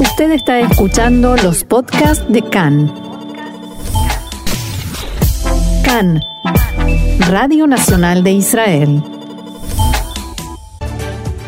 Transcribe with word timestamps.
Usted 0.00 0.30
está 0.30 0.60
escuchando 0.60 1.36
los 1.36 1.64
podcasts 1.64 2.24
de 2.28 2.40
CAN. 2.42 2.94
CAN, 5.84 6.22
Radio 7.28 7.66
Nacional 7.66 8.22
de 8.22 8.30
Israel. 8.30 9.02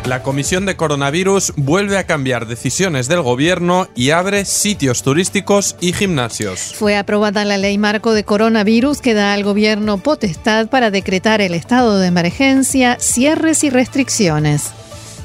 La 0.05 0.21
Comisión 0.21 0.65
de 0.65 0.75
Coronavirus 0.75 1.53
vuelve 1.55 1.97
a 1.97 2.05
cambiar 2.05 2.45
decisiones 2.45 3.07
del 3.07 3.21
gobierno 3.21 3.87
y 3.95 4.09
abre 4.09 4.43
sitios 4.43 5.01
turísticos 5.01 5.77
y 5.79 5.93
gimnasios. 5.93 6.73
Fue 6.75 6.97
aprobada 6.97 7.45
la 7.45 7.57
ley 7.57 7.77
marco 7.77 8.11
de 8.11 8.25
coronavirus 8.25 8.99
que 8.99 9.13
da 9.13 9.31
al 9.31 9.45
gobierno 9.45 9.97
potestad 9.97 10.67
para 10.67 10.91
decretar 10.91 11.39
el 11.39 11.53
estado 11.53 11.99
de 11.99 12.07
emergencia, 12.07 12.97
cierres 12.99 13.63
y 13.63 13.69
restricciones 13.69 14.73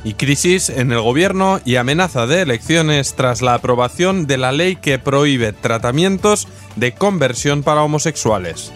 y 0.07 0.15
crisis 0.15 0.71
en 0.71 0.93
el 0.93 1.01
gobierno 1.01 1.61
y 1.65 1.75
amenaza 1.75 2.29
de 2.29 2.43
elecciones 2.43 3.17
tras 3.17 3.43
la 3.43 3.55
aprobación 3.55 4.29
de 4.29 4.39
la 4.39 4.53
ley 4.53 4.77
que 4.77 5.01
prohíbe 5.01 5.53
tratamientos 5.53 6.47
de 6.77 6.93
conversión 6.93 7.65
para 7.65 7.83
homosexuales. 7.83 8.73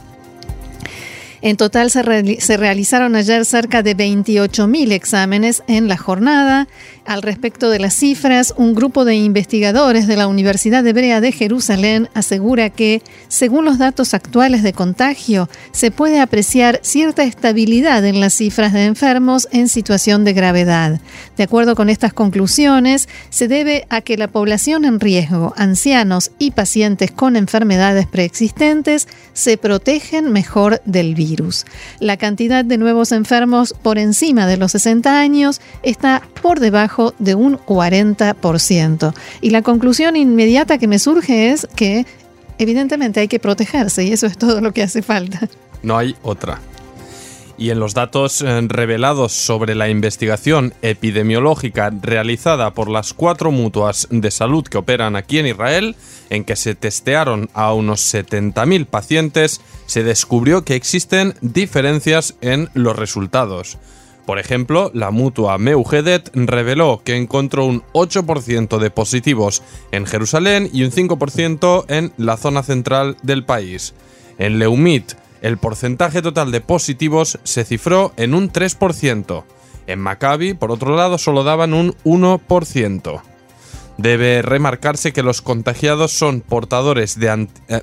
En 1.41 1.55
total 1.55 1.89
se, 1.89 2.03
realizaron 2.03 3.15
ayer 3.15 3.45
cerca 3.45 3.81
de 3.81 3.95
28.000 3.95 4.91
exámenes 4.91 5.63
en 5.67 5.87
la 5.87 5.95
jornada. 5.95 6.67
Al 7.09 7.23
respecto 7.23 7.71
de 7.71 7.79
las 7.79 7.95
cifras, 7.95 8.53
un 8.55 8.75
grupo 8.75 9.03
de 9.03 9.15
investigadores 9.15 10.05
de 10.05 10.15
la 10.15 10.27
Universidad 10.27 10.85
Hebrea 10.85 11.21
de 11.21 11.31
Jerusalén 11.31 12.07
asegura 12.13 12.69
que, 12.69 13.01
según 13.29 13.65
los 13.65 13.79
datos 13.79 14.13
actuales 14.13 14.61
de 14.61 14.73
contagio, 14.73 15.49
se 15.71 15.89
puede 15.89 16.19
apreciar 16.19 16.79
cierta 16.83 17.23
estabilidad 17.23 18.05
en 18.05 18.19
las 18.19 18.35
cifras 18.35 18.73
de 18.73 18.85
enfermos 18.85 19.47
en 19.51 19.69
situación 19.69 20.23
de 20.23 20.33
gravedad. 20.33 21.01
De 21.35 21.45
acuerdo 21.45 21.75
con 21.75 21.89
estas 21.89 22.13
conclusiones, 22.13 23.09
se 23.31 23.47
debe 23.47 23.87
a 23.89 24.01
que 24.01 24.15
la 24.15 24.27
población 24.27 24.85
en 24.85 24.99
riesgo, 24.99 25.55
ancianos 25.57 26.29
y 26.37 26.51
pacientes 26.51 27.09
con 27.09 27.35
enfermedades 27.35 28.05
preexistentes, 28.05 29.07
se 29.33 29.57
protegen 29.57 30.31
mejor 30.31 30.79
del 30.85 31.15
virus. 31.15 31.65
La 31.99 32.17
cantidad 32.17 32.63
de 32.63 32.77
nuevos 32.77 33.11
enfermos 33.11 33.73
por 33.73 33.97
encima 33.97 34.45
de 34.45 34.57
los 34.57 34.73
60 34.73 35.19
años 35.19 35.59
está 35.81 36.21
por 36.43 36.59
debajo 36.59 36.98
de 37.19 37.35
un 37.35 37.57
40%. 37.57 39.13
Y 39.41 39.49
la 39.49 39.61
conclusión 39.61 40.15
inmediata 40.15 40.77
que 40.77 40.87
me 40.87 40.99
surge 40.99 41.51
es 41.51 41.67
que 41.75 42.05
evidentemente 42.57 43.19
hay 43.19 43.27
que 43.27 43.39
protegerse 43.39 44.03
y 44.03 44.13
eso 44.13 44.27
es 44.27 44.37
todo 44.37 44.61
lo 44.61 44.73
que 44.73 44.83
hace 44.83 45.01
falta. 45.01 45.47
No 45.81 45.97
hay 45.97 46.15
otra. 46.23 46.59
Y 47.57 47.71
en 47.71 47.79
los 47.79 47.93
datos 47.93 48.41
eh, 48.41 48.61
revelados 48.67 49.33
sobre 49.33 49.75
la 49.75 49.89
investigación 49.89 50.73
epidemiológica 50.81 51.89
realizada 51.89 52.73
por 52.73 52.89
las 52.89 53.13
cuatro 53.13 53.51
mutuas 53.51 54.07
de 54.09 54.31
salud 54.31 54.63
que 54.63 54.77
operan 54.77 55.17
aquí 55.17 55.39
en 55.39 55.47
Israel, 55.47 55.97
en 56.29 56.45
que 56.45 56.55
se 56.55 56.73
testearon 56.73 57.49
a 57.53 57.73
unos 57.73 58.13
70.000 58.13 58.85
pacientes, 58.85 59.59
se 59.87 60.03
descubrió 60.03 60.63
que 60.63 60.75
existen 60.75 61.33
diferencias 61.41 62.35
en 62.39 62.69
los 62.75 62.95
resultados. 62.95 63.77
Por 64.29 64.37
ejemplo, 64.37 64.91
la 64.93 65.09
mutua 65.09 65.57
Meugedet 65.57 66.29
reveló 66.35 67.01
que 67.03 67.15
encontró 67.15 67.65
un 67.65 67.81
8% 67.93 68.77
de 68.77 68.91
positivos 68.91 69.63
en 69.91 70.05
Jerusalén 70.05 70.69
y 70.71 70.83
un 70.83 70.91
5% 70.91 71.85
en 71.87 72.13
la 72.15 72.37
zona 72.37 72.61
central 72.61 73.17
del 73.23 73.43
país. 73.43 73.95
En 74.37 74.59
Leumit, 74.59 75.13
el 75.41 75.57
porcentaje 75.57 76.21
total 76.21 76.51
de 76.51 76.61
positivos 76.61 77.39
se 77.43 77.65
cifró 77.65 78.13
en 78.17 78.35
un 78.35 78.51
3%. 78.53 79.45
En 79.87 79.97
Maccabi, 79.99 80.53
por 80.53 80.69
otro 80.69 80.95
lado, 80.95 81.17
solo 81.17 81.43
daban 81.43 81.73
un 81.73 81.95
1%. 82.03 83.21
Debe 83.97 84.43
remarcarse 84.43 85.11
que 85.11 85.23
los 85.23 85.41
contagiados 85.41 86.11
son 86.11 86.41
portadores 86.41 87.19
de 87.19 87.47
eh, 87.69 87.81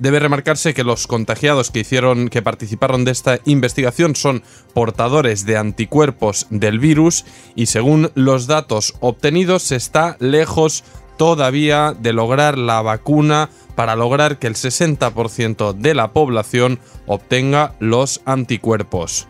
debe 0.00 0.18
remarcarse 0.18 0.74
que 0.74 0.82
los 0.82 1.06
contagiados 1.06 1.70
que 1.70 1.80
hicieron 1.80 2.28
que 2.28 2.42
participaron 2.42 3.04
de 3.04 3.12
esta 3.12 3.38
investigación 3.44 4.16
son 4.16 4.42
portadores 4.74 5.46
de 5.46 5.56
anticuerpos 5.56 6.46
del 6.50 6.80
virus 6.80 7.24
y 7.54 7.66
según 7.66 8.10
los 8.14 8.48
datos 8.48 8.94
obtenidos 9.00 9.62
se 9.62 9.76
está 9.76 10.16
lejos 10.18 10.82
todavía 11.18 11.94
de 11.96 12.14
lograr 12.14 12.56
la 12.56 12.80
vacuna 12.80 13.50
para 13.76 13.94
lograr 13.94 14.38
que 14.38 14.46
el 14.46 14.54
60% 14.54 15.74
de 15.74 15.94
la 15.94 16.12
población 16.12 16.80
obtenga 17.06 17.74
los 17.78 18.22
anticuerpos. 18.24 19.28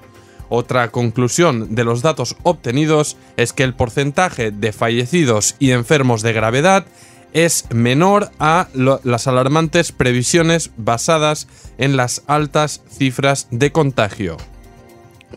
Otra 0.49 0.91
conclusión 0.91 1.75
de 1.75 1.85
los 1.85 2.03
datos 2.03 2.37
obtenidos 2.43 3.17
es 3.37 3.53
que 3.53 3.63
el 3.65 3.75
porcentaje 3.75 4.51
de 4.51 4.73
fallecidos 4.73 5.57
y 5.59 5.71
enfermos 5.71 6.23
de 6.23 6.33
gravedad 6.33 6.87
es 7.33 7.67
menor 7.71 8.31
a 8.39 8.69
las 8.75 9.27
alarmantes 9.27 9.93
previsiones 9.93 10.71
basadas 10.77 11.49
en 11.79 11.97
las 11.97 12.23
altas 12.27 12.83
cifras 12.91 13.49
de 13.51 13.73
contagio. 13.73 14.37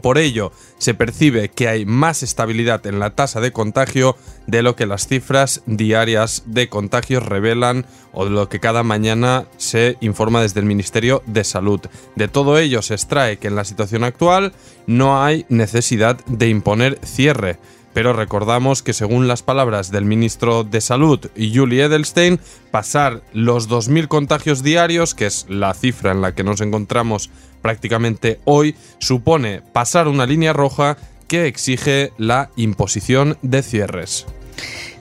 Por 0.01 0.17
ello, 0.17 0.51
se 0.79 0.93
percibe 0.93 1.49
que 1.49 1.67
hay 1.67 1.85
más 1.85 2.23
estabilidad 2.23 2.85
en 2.87 2.99
la 2.99 3.11
tasa 3.11 3.39
de 3.41 3.51
contagio 3.51 4.17
de 4.47 4.63
lo 4.63 4.75
que 4.75 4.87
las 4.87 5.07
cifras 5.07 5.61
diarias 5.65 6.43
de 6.47 6.67
contagios 6.67 7.23
revelan 7.23 7.85
o 8.11 8.25
de 8.25 8.31
lo 8.31 8.49
que 8.49 8.59
cada 8.59 8.83
mañana 8.83 9.45
se 9.57 9.97
informa 10.01 10.41
desde 10.41 10.59
el 10.59 10.65
Ministerio 10.65 11.21
de 11.27 11.43
Salud. 11.43 11.79
De 12.15 12.27
todo 12.27 12.57
ello 12.57 12.81
se 12.81 12.95
extrae 12.95 13.37
que 13.37 13.47
en 13.47 13.55
la 13.55 13.65
situación 13.65 14.03
actual 14.03 14.53
no 14.87 15.23
hay 15.23 15.45
necesidad 15.49 16.17
de 16.25 16.49
imponer 16.49 16.99
cierre. 17.03 17.59
Pero 17.93 18.13
recordamos 18.13 18.81
que 18.81 18.93
según 18.93 19.27
las 19.27 19.43
palabras 19.43 19.91
del 19.91 20.05
ministro 20.05 20.63
de 20.63 20.81
Salud, 20.81 21.19
Julie 21.35 21.83
Edelstein, 21.83 22.39
pasar 22.71 23.21
los 23.33 23.69
2.000 23.69 24.07
contagios 24.07 24.63
diarios, 24.63 25.13
que 25.13 25.27
es 25.27 25.45
la 25.49 25.73
cifra 25.73 26.11
en 26.11 26.21
la 26.21 26.33
que 26.33 26.43
nos 26.43 26.61
encontramos 26.61 27.29
prácticamente 27.61 28.39
hoy, 28.45 28.75
supone 28.99 29.61
pasar 29.61 30.07
una 30.07 30.25
línea 30.25 30.53
roja 30.53 30.97
que 31.27 31.47
exige 31.47 32.11
la 32.17 32.49
imposición 32.55 33.37
de 33.41 33.63
cierres. 33.63 34.25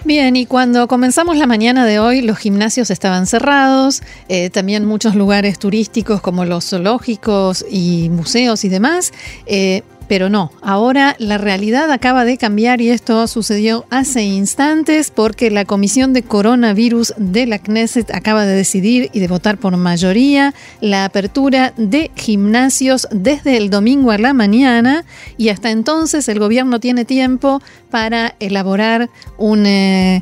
Bien, 0.04 0.34
y 0.34 0.47
cuando 0.47 0.88
comenzamos 0.88 1.36
la 1.36 1.47
mañana 1.47 1.86
de 1.86 2.00
hoy, 2.00 2.22
los 2.22 2.36
gimnasios 2.36 2.91
estaban 2.91 3.26
cerrados, 3.26 4.02
eh, 4.28 4.50
también 4.50 4.84
muchos 4.84 5.14
lugares 5.14 5.60
turísticos 5.60 6.20
como 6.20 6.44
los 6.44 6.70
zoológicos 6.70 7.64
y 7.70 8.08
museos 8.11 8.64
y 8.64 8.69
demás. 8.69 9.12
Eh, 9.46 9.82
pero 10.12 10.29
no, 10.29 10.53
ahora 10.61 11.17
la 11.19 11.38
realidad 11.38 11.91
acaba 11.91 12.26
de 12.26 12.37
cambiar 12.37 12.82
y 12.82 12.91
esto 12.91 13.26
sucedió 13.26 13.87
hace 13.88 14.23
instantes 14.23 15.11
porque 15.11 15.50
la 15.50 15.64
Comisión 15.64 16.12
de 16.12 16.23
Coronavirus 16.23 17.14
de 17.17 17.47
la 17.47 17.59
Knesset 17.59 18.14
acaba 18.14 18.44
de 18.44 18.55
decidir 18.55 19.09
y 19.14 19.20
de 19.20 19.29
votar 19.29 19.56
por 19.56 19.75
mayoría 19.79 20.53
la 20.82 21.06
apertura 21.06 21.73
de 21.79 22.11
gimnasios 22.14 23.09
desde 23.11 23.56
el 23.56 23.70
domingo 23.70 24.11
a 24.11 24.19
la 24.19 24.35
mañana 24.35 25.06
y 25.38 25.49
hasta 25.49 25.70
entonces 25.70 26.29
el 26.29 26.41
gobierno 26.41 26.79
tiene 26.79 27.06
tiempo 27.06 27.62
para 27.91 28.35
elaborar. 28.38 29.09
Eh, 29.41 30.20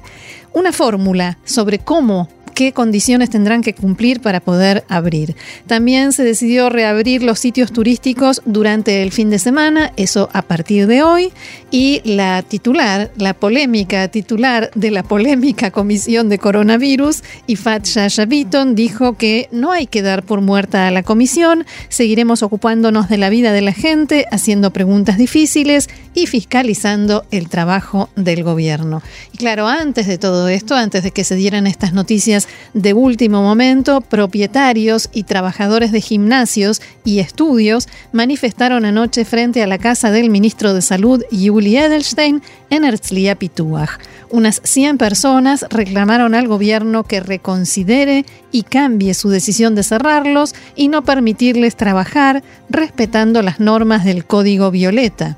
una 0.53 0.73
fórmula 0.73 1.39
sobre 1.45 1.79
cómo 1.79 2.29
qué 2.55 2.73
condiciones 2.73 3.31
tendrán 3.31 3.63
que 3.63 3.75
cumplir 3.75 4.21
para 4.21 4.41
poder 4.41 4.85
abrir. 4.89 5.37
También 5.67 6.13
se 6.13 6.25
decidió 6.25 6.69
reabrir 6.69 7.23
los 7.23 7.39
sitios 7.39 7.73
turísticos 7.73 8.43
durante 8.45 9.03
el 9.03 9.13
fin 9.13 9.31
de 9.31 9.39
semana, 9.39 9.93
eso 9.97 10.29
a 10.33 10.43
partir 10.43 10.87
de 10.87 11.03
hoy, 11.03 11.33
y 11.71 12.01
la 12.05 12.43
titular, 12.43 13.11
la 13.17 13.35
polémica 13.35 14.09
titular 14.09 14.71
de 14.75 14.91
la 14.91 15.03
polémica 15.03 15.71
Comisión 15.71 16.29
de 16.29 16.39
Coronavirus, 16.39 17.23
Ifat 17.47 17.87
Shasha 17.87 18.27
dijo 18.27 19.17
que 19.17 19.49
no 19.53 19.73
hay 19.73 19.87
que 19.87 20.03
dar 20.03 20.23
por 20.23 20.41
muerta 20.41 20.87
a 20.87 20.91
la 20.91 21.03
comisión, 21.03 21.67
seguiremos 21.89 22.43
ocupándonos 22.43 23.09
de 23.09 23.19
la 23.19 23.31
vida 23.31 23.53
de 23.53 23.61
la 23.61 23.73
gente, 23.73 24.27
haciendo 24.31 24.73
preguntas 24.73 25.19
difíciles 25.19 25.89
y 26.15 26.27
fiscalizando 26.27 27.25
el 27.31 27.49
trabajo 27.49 28.11
del 28.17 28.43
gobierno. 28.43 29.03
Claro, 29.37 29.67
antes 29.67 30.07
de 30.07 30.19
todo 30.19 30.49
esto, 30.49 30.75
antes 30.75 31.03
de 31.03 31.11
que 31.11 31.25
se 31.25 31.35
dieran 31.35 31.67
estas 31.67 31.93
noticias 31.93 32.49
de 32.75 32.93
último 32.95 33.43
momento, 33.43 34.01
propietarios 34.01 35.09
y 35.13 35.25
trabajadores 35.25 35.93
de 35.93 36.01
gimnasios 36.01 36.81
y 37.05 37.19
estudios 37.19 37.89
manifestaron 38.13 38.85
anoche 38.85 39.25
frente 39.25 39.63
a 39.63 39.67
la 39.67 39.79
casa 39.79 40.11
del 40.11 40.31
ministro 40.31 40.75
de 40.75 40.83
Salud, 40.83 41.23
Yuli 41.31 41.77
Edelstein, 41.77 42.43
en 42.71 42.85
Herzliya 42.85 43.35
Pituach. 43.35 43.99
Unas 44.31 44.61
100 44.63 44.99
personas 44.99 45.67
reclamaron 45.71 46.35
al 46.35 46.47
gobierno 46.47 47.03
que 47.03 47.21
reconsidere 47.21 48.25
y 48.53 48.63
cambie 48.63 49.15
su 49.15 49.29
decisión 49.29 49.75
de 49.75 49.83
cerrarlos 49.83 50.55
y 50.77 50.89
no 50.89 51.03
permitirles 51.03 51.77
trabajar 51.77 52.45
respetando 52.69 53.43
las 53.43 53.59
normas 53.59 54.05
del 54.05 54.25
Código 54.25 54.71
Violeta 54.71 55.37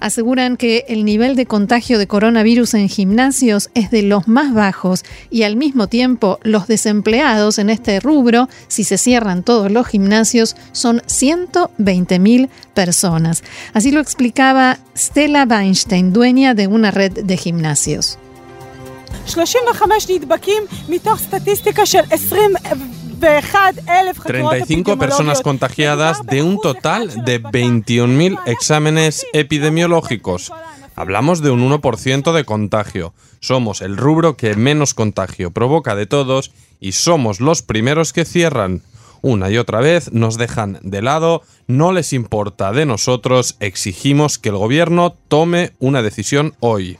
aseguran 0.00 0.56
que 0.56 0.84
el 0.88 1.04
nivel 1.04 1.36
de 1.36 1.46
contagio 1.46 1.98
de 1.98 2.06
coronavirus 2.06 2.74
en 2.74 2.88
gimnasios 2.88 3.70
es 3.74 3.90
de 3.90 4.02
los 4.02 4.28
más 4.28 4.54
bajos 4.54 5.04
y 5.30 5.42
al 5.42 5.56
mismo 5.56 5.86
tiempo 5.86 6.38
los 6.42 6.66
desempleados 6.66 7.58
en 7.58 7.70
este 7.70 8.00
rubro, 8.00 8.48
si 8.68 8.84
se 8.84 8.98
cierran 8.98 9.42
todos 9.42 9.70
los 9.70 9.86
gimnasios, 9.86 10.56
son 10.72 11.00
120.000 11.00 12.48
personas. 12.74 13.42
Así 13.72 13.90
lo 13.90 14.00
explicaba 14.00 14.78
Stella 14.96 15.44
Weinstein, 15.48 16.12
dueña 16.12 16.54
de 16.54 16.66
una 16.66 16.90
red 16.90 17.12
de 17.12 17.36
gimnasios. 17.36 18.18
35 22.28 23.05
personas 24.98 25.40
contagiadas 25.40 26.24
de 26.24 26.42
un 26.42 26.60
total 26.60 27.24
de 27.24 27.42
21.000 27.42 28.38
exámenes 28.46 29.26
epidemiológicos. 29.32 30.52
Hablamos 30.94 31.42
de 31.42 31.50
un 31.50 31.68
1% 31.70 32.32
de 32.32 32.44
contagio. 32.44 33.14
Somos 33.40 33.82
el 33.82 33.96
rubro 33.96 34.36
que 34.36 34.56
menos 34.56 34.94
contagio 34.94 35.50
provoca 35.50 35.94
de 35.94 36.06
todos 36.06 36.52
y 36.80 36.92
somos 36.92 37.40
los 37.40 37.62
primeros 37.62 38.12
que 38.12 38.24
cierran. 38.24 38.82
Una 39.22 39.50
y 39.50 39.58
otra 39.58 39.80
vez 39.80 40.12
nos 40.12 40.38
dejan 40.38 40.78
de 40.82 41.02
lado, 41.02 41.42
no 41.66 41.92
les 41.92 42.12
importa 42.12 42.72
de 42.72 42.86
nosotros, 42.86 43.56
exigimos 43.60 44.38
que 44.38 44.50
el 44.50 44.56
gobierno 44.56 45.16
tome 45.28 45.72
una 45.78 46.02
decisión 46.02 46.54
hoy. 46.60 46.98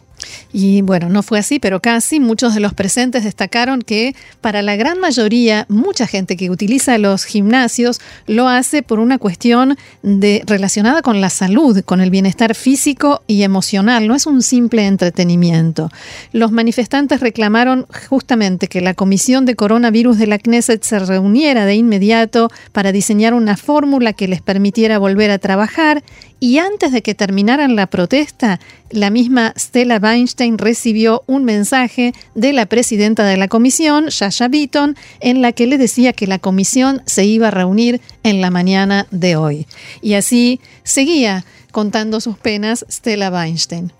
Y 0.52 0.82
bueno, 0.82 1.08
no 1.08 1.22
fue 1.22 1.38
así, 1.38 1.58
pero 1.58 1.80
casi 1.80 2.20
muchos 2.20 2.54
de 2.54 2.60
los 2.60 2.74
presentes 2.74 3.24
destacaron 3.24 3.82
que 3.82 4.14
para 4.40 4.62
la 4.62 4.76
gran 4.76 4.98
mayoría, 4.98 5.66
mucha 5.68 6.06
gente 6.06 6.36
que 6.36 6.50
utiliza 6.50 6.98
los 6.98 7.24
gimnasios 7.24 8.00
lo 8.26 8.48
hace 8.48 8.82
por 8.82 8.98
una 8.98 9.18
cuestión 9.18 9.76
de, 10.02 10.42
relacionada 10.46 11.02
con 11.02 11.20
la 11.20 11.30
salud, 11.30 11.82
con 11.84 12.00
el 12.00 12.10
bienestar 12.10 12.54
físico 12.54 13.22
y 13.26 13.42
emocional, 13.42 14.08
no 14.08 14.14
es 14.14 14.26
un 14.26 14.42
simple 14.42 14.86
entretenimiento. 14.86 15.90
Los 16.32 16.52
manifestantes 16.52 17.20
reclamaron 17.20 17.86
justamente 18.08 18.68
que 18.68 18.80
la 18.80 18.94
Comisión 18.94 19.46
de 19.46 19.56
Coronavirus 19.56 20.18
de 20.18 20.26
la 20.26 20.38
Knesset 20.38 20.82
se 20.82 20.98
reuniera 20.98 21.66
de 21.66 21.74
inmediato 21.74 22.50
para 22.72 22.92
diseñar 22.92 23.34
una 23.34 23.56
fórmula 23.56 24.12
que 24.12 24.28
les 24.28 24.42
permitiera 24.42 24.98
volver 24.98 25.30
a 25.30 25.38
trabajar 25.38 26.02
y 26.38 26.58
antes 26.58 26.92
de 26.92 27.02
que 27.02 27.14
terminaran 27.14 27.76
la 27.76 27.86
protesta, 27.86 28.60
la 28.90 29.10
misma 29.10 29.54
Stella 29.56 29.98
Weinstein 30.16 30.56
recibió 30.56 31.22
un 31.26 31.44
mensaje 31.44 32.14
de 32.34 32.54
la 32.54 32.64
presidenta 32.64 33.24
de 33.24 33.36
la 33.36 33.48
comisión, 33.48 34.06
Shasha 34.06 34.48
Beaton, 34.48 34.96
en 35.20 35.42
la 35.42 35.52
que 35.52 35.66
le 35.66 35.76
decía 35.76 36.14
que 36.14 36.26
la 36.26 36.38
comisión 36.38 37.02
se 37.04 37.26
iba 37.26 37.48
a 37.48 37.50
reunir 37.50 38.00
en 38.22 38.40
la 38.40 38.50
mañana 38.50 39.06
de 39.10 39.36
hoy. 39.36 39.66
Y 40.00 40.14
así 40.14 40.58
seguía 40.84 41.44
contando 41.70 42.22
sus 42.22 42.38
penas 42.38 42.86
Stella 42.88 43.30
Weinstein. 43.30 43.92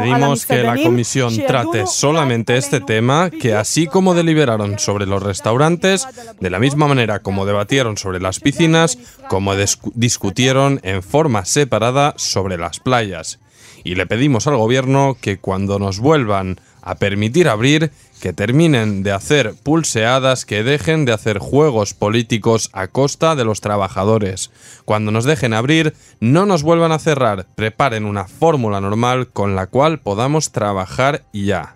Pedimos 0.00 0.46
que 0.46 0.62
la 0.62 0.76
comisión 0.76 1.36
trate 1.46 1.86
solamente 1.86 2.56
este 2.56 2.80
tema, 2.80 3.30
que 3.30 3.54
así 3.54 3.86
como 3.86 4.14
deliberaron 4.14 4.78
sobre 4.78 5.06
los 5.06 5.22
restaurantes, 5.22 6.06
de 6.40 6.50
la 6.50 6.58
misma 6.58 6.86
manera 6.86 7.20
como 7.20 7.46
debatieron 7.46 7.96
sobre 7.96 8.20
las 8.20 8.40
piscinas, 8.40 8.98
como 9.28 9.54
discutieron 9.94 10.80
en 10.82 11.02
forma 11.02 11.44
separada 11.44 12.14
sobre 12.16 12.58
las 12.58 12.80
playas. 12.80 13.38
Y 13.84 13.94
le 13.96 14.06
pedimos 14.06 14.46
al 14.46 14.56
gobierno 14.56 15.16
que 15.20 15.38
cuando 15.38 15.78
nos 15.78 15.98
vuelvan 15.98 16.60
a 16.82 16.96
permitir 16.96 17.48
abrir, 17.48 17.90
que 18.22 18.32
terminen 18.32 19.02
de 19.02 19.10
hacer 19.10 19.52
pulseadas, 19.64 20.46
que 20.46 20.62
dejen 20.62 21.04
de 21.04 21.12
hacer 21.12 21.40
juegos 21.40 21.92
políticos 21.92 22.70
a 22.72 22.86
costa 22.86 23.34
de 23.34 23.44
los 23.44 23.60
trabajadores. 23.60 24.52
Cuando 24.84 25.10
nos 25.10 25.24
dejen 25.24 25.52
abrir, 25.52 25.94
no 26.20 26.46
nos 26.46 26.62
vuelvan 26.62 26.92
a 26.92 27.00
cerrar, 27.00 27.48
preparen 27.56 28.04
una 28.04 28.28
fórmula 28.28 28.80
normal 28.80 29.26
con 29.26 29.56
la 29.56 29.66
cual 29.66 29.98
podamos 29.98 30.52
trabajar 30.52 31.24
ya. 31.32 31.74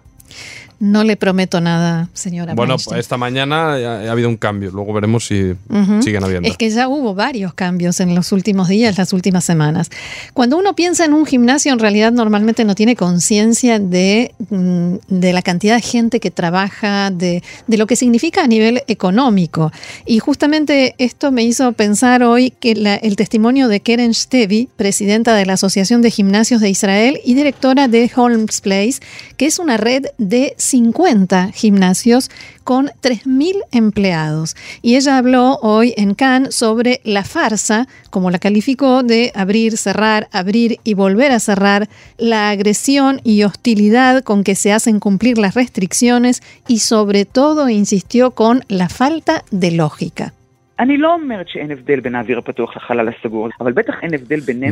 No 0.78 1.04
le 1.04 1.16
prometo 1.16 1.60
nada, 1.60 2.10
señora. 2.12 2.54
Bueno, 2.54 2.76
esta 2.96 3.16
mañana 3.16 3.74
ha, 3.74 4.10
habido 4.10 4.28
un 4.28 4.36
cambio. 4.36 4.70
Luego 4.70 4.92
veremos 4.92 5.26
si 5.26 5.54
siguen 6.02 6.22
habiendo. 6.22 6.48
Es 6.48 6.58
que 6.58 6.68
ya 6.68 6.88
hubo 6.88 7.14
varios 7.14 7.54
cambios 7.54 7.98
en 8.00 8.14
los 8.14 8.30
últimos 8.32 8.68
días, 8.68 8.98
las 8.98 9.14
últimas 9.14 9.44
semanas. 9.44 9.90
Cuando 10.34 10.58
uno 10.58 10.74
piensa 10.74 11.06
en 11.06 11.14
un 11.14 11.24
gimnasio, 11.24 11.72
en 11.72 11.78
realidad 11.78 12.12
normalmente 12.12 12.64
no 12.64 12.74
tiene 12.74 12.94
conciencia 12.94 13.78
de, 13.78 14.34
mm, 14.50 14.96
de, 15.08 15.32
la 15.32 15.40
cantidad 15.40 15.76
de 15.76 15.82
gente 15.82 16.20
que 16.20 16.30
trabaja, 16.30 17.10
de, 17.10 17.42
de, 17.66 17.76
lo 17.78 17.86
que 17.86 17.96
significa 17.96 18.44
a 18.44 18.46
nivel 18.46 18.82
económico. 18.86 19.72
Y 20.04 20.18
justamente 20.18 20.94
esto 20.98 21.32
me 21.32 21.42
hizo 21.42 21.72
pensar 21.72 22.22
hoy 22.22 22.50
que 22.50 22.72
el 23.02 23.16
testimonio 23.16 23.68
de 23.68 23.80
Keren 23.80 24.12
Stevi, 24.12 24.68
presidenta 24.76 25.34
de 25.34 25.46
la 25.46 25.54
Asociación 25.54 26.02
de 26.02 26.10
Gimnasios 26.10 26.60
de 26.60 26.68
Israel 26.68 27.18
y 27.24 27.32
directora 27.32 27.88
de 27.88 28.10
Holmes 28.14 28.60
Place, 28.60 29.00
que 29.38 29.46
es 29.46 29.58
una 29.58 29.78
red 29.78 30.04
de 30.18 30.54
50 30.66 31.52
gimnasios 31.52 32.30
con 32.64 32.88
3.000 33.02 33.62
empleados. 33.70 34.56
Y 34.82 34.96
ella 34.96 35.18
habló 35.18 35.58
hoy 35.62 35.94
en 35.96 36.14
Cannes 36.14 36.54
sobre 36.54 37.00
la 37.04 37.24
farsa, 37.24 37.86
como 38.10 38.30
la 38.30 38.38
calificó, 38.38 39.02
de 39.02 39.32
abrir, 39.34 39.78
cerrar, 39.78 40.28
abrir 40.32 40.80
y 40.84 40.94
volver 40.94 41.32
a 41.32 41.40
cerrar, 41.40 41.88
la 42.18 42.50
agresión 42.50 43.20
y 43.24 43.44
hostilidad 43.44 44.22
con 44.22 44.44
que 44.44 44.54
se 44.54 44.72
hacen 44.72 45.00
cumplir 45.00 45.38
las 45.38 45.54
restricciones 45.54 46.42
y 46.66 46.80
sobre 46.80 47.24
todo 47.24 47.68
insistió 47.68 48.32
con 48.32 48.64
la 48.68 48.88
falta 48.88 49.44
de 49.50 49.70
lógica. 49.70 50.32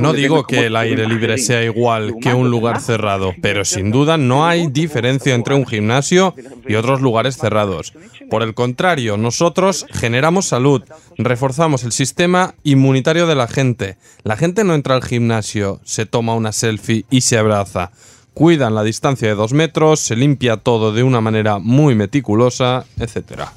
No 0.02 0.12
digo 0.12 0.46
que 0.46 0.66
el 0.66 0.76
aire 0.76 1.08
libre 1.08 1.38
sea 1.38 1.64
igual 1.64 2.16
que 2.20 2.34
un 2.34 2.50
lugar 2.50 2.80
cerrado, 2.80 3.32
pero 3.40 3.64
sin 3.64 3.90
duda 3.90 4.18
no 4.18 4.46
hay 4.46 4.66
diferencia 4.66 5.34
entre 5.34 5.54
un 5.54 5.66
gimnasio 5.66 6.34
y 6.68 6.74
otros 6.74 7.00
lugares 7.00 7.38
cerrados. 7.38 7.94
Por 8.28 8.42
el 8.42 8.52
contrario, 8.52 9.16
nosotros 9.16 9.86
generamos 9.92 10.44
salud, 10.44 10.82
reforzamos 11.16 11.84
el 11.84 11.92
sistema 11.92 12.54
inmunitario 12.64 13.26
de 13.26 13.36
la 13.36 13.48
gente. 13.48 13.96
La 14.24 14.36
gente 14.36 14.62
no 14.62 14.74
entra 14.74 14.96
al 14.96 15.02
gimnasio, 15.02 15.80
se 15.84 16.04
toma 16.04 16.34
una 16.34 16.52
selfie 16.52 17.06
y 17.10 17.22
se 17.22 17.38
abraza 17.38 17.92
cuidan 18.34 18.74
la 18.74 18.82
distancia 18.82 19.28
de 19.28 19.36
dos 19.36 19.52
metros, 19.52 20.00
se 20.00 20.16
limpia 20.16 20.56
todo 20.56 20.92
de 20.92 21.04
una 21.04 21.20
manera 21.20 21.60
muy 21.60 21.94
meticulosa, 21.94 22.84
etcétera. 22.98 23.52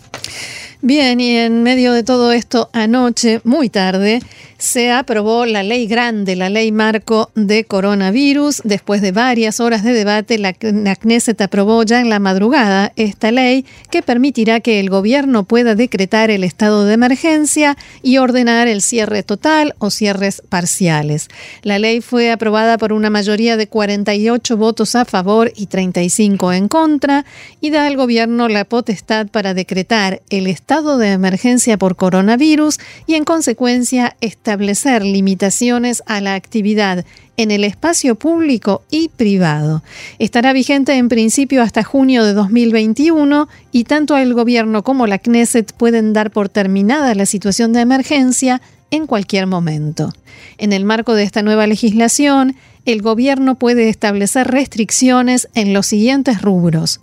Bien, 0.82 1.20
y 1.20 1.38
en 1.38 1.64
medio 1.64 1.92
de 1.92 2.04
todo 2.04 2.32
esto, 2.32 2.70
anoche, 2.72 3.42
muy 3.44 3.68
tarde, 3.70 4.22
se 4.58 4.92
aprobó 4.92 5.46
la 5.46 5.62
ley 5.62 5.86
grande, 5.88 6.36
la 6.36 6.50
ley 6.50 6.72
marco 6.72 7.30
de 7.36 7.64
coronavirus. 7.64 8.62
Después 8.64 9.02
de 9.02 9.12
varias 9.12 9.60
horas 9.60 9.84
de 9.84 9.94
debate, 9.94 10.40
la, 10.40 10.54
Knesset 10.54 11.40
aprobó 11.42 11.84
ya 11.84 12.00
en 12.00 12.10
la 12.10 12.20
madrugada 12.20 12.92
esta 12.96 13.32
ley 13.32 13.66
que 13.92 14.02
permitirá 14.02 14.60
que 14.60 14.80
el 14.80 14.90
gobierno 14.90 15.44
pueda 15.44 15.76
decretar 15.76 16.32
el 16.32 16.44
estado 16.44 16.86
de 16.86 16.94
emergencia 16.94 17.78
y 18.02 18.18
ordenar 18.18 18.68
el 18.68 18.82
cierre 18.82 19.22
total 19.22 19.76
o 19.78 19.92
cierres 19.92 20.42
parciales. 20.50 21.28
La 21.62 21.78
ley 21.78 22.02
fue 22.02 22.32
aprobada 22.32 22.78
por 22.80 22.94
una 22.94 23.12
mayoría 23.12 23.58
de 23.58 23.68
48 23.68 24.58
votos 24.58 24.96
a 24.96 25.06
favor 25.06 25.52
y 25.56 25.68
35 25.68 26.54
en 26.54 26.68
contra 26.68 27.26
y 27.62 27.70
da 27.70 27.86
al 27.86 27.96
gobierno 27.96 28.48
la 28.48 28.66
potestad 28.66 29.28
para 29.28 29.54
decretar 29.54 30.22
el 30.30 30.48
estado 30.48 30.98
de 30.98 31.12
emergencia 31.12 31.78
por 31.78 31.96
coronavirus 31.96 32.80
y 33.06 33.16
en 33.16 33.24
consecuencia 33.24 34.16
establecer 34.48 35.04
limitaciones 35.04 36.02
a 36.06 36.22
la 36.22 36.34
actividad 36.36 37.04
en 37.36 37.52
el 37.52 37.66
espacio 37.66 38.16
público 38.16 38.82
y 38.90 39.10
privado. 39.10 39.84
Estará 40.20 40.54
vigente 40.54 40.94
en 40.94 41.10
principio 41.10 41.62
hasta 41.62 41.84
junio 41.84 42.24
de 42.24 42.32
2021 42.32 43.50
y 43.74 43.84
tanto 43.84 44.16
el 44.16 44.34
gobierno 44.34 44.84
como 44.84 45.06
la 45.06 45.20
Knesset 45.20 45.74
pueden 45.74 46.14
dar 46.14 46.32
por 46.32 46.48
terminada 46.48 47.14
la 47.14 47.26
situación 47.26 47.74
de 47.74 47.82
emergencia 47.82 48.62
en 48.90 49.06
cualquier 49.06 49.48
momento. 49.48 50.14
En 50.58 50.72
el 50.72 50.86
marco 50.86 51.14
de 51.14 51.24
esta 51.24 51.42
nueva 51.42 51.68
legislación, 51.68 52.56
el 52.86 53.02
gobierno 53.02 53.56
puede 53.56 53.90
establecer 53.90 54.48
restricciones 54.48 55.50
en 55.56 55.74
los 55.74 55.88
siguientes 55.88 56.42
rubros 56.42 57.02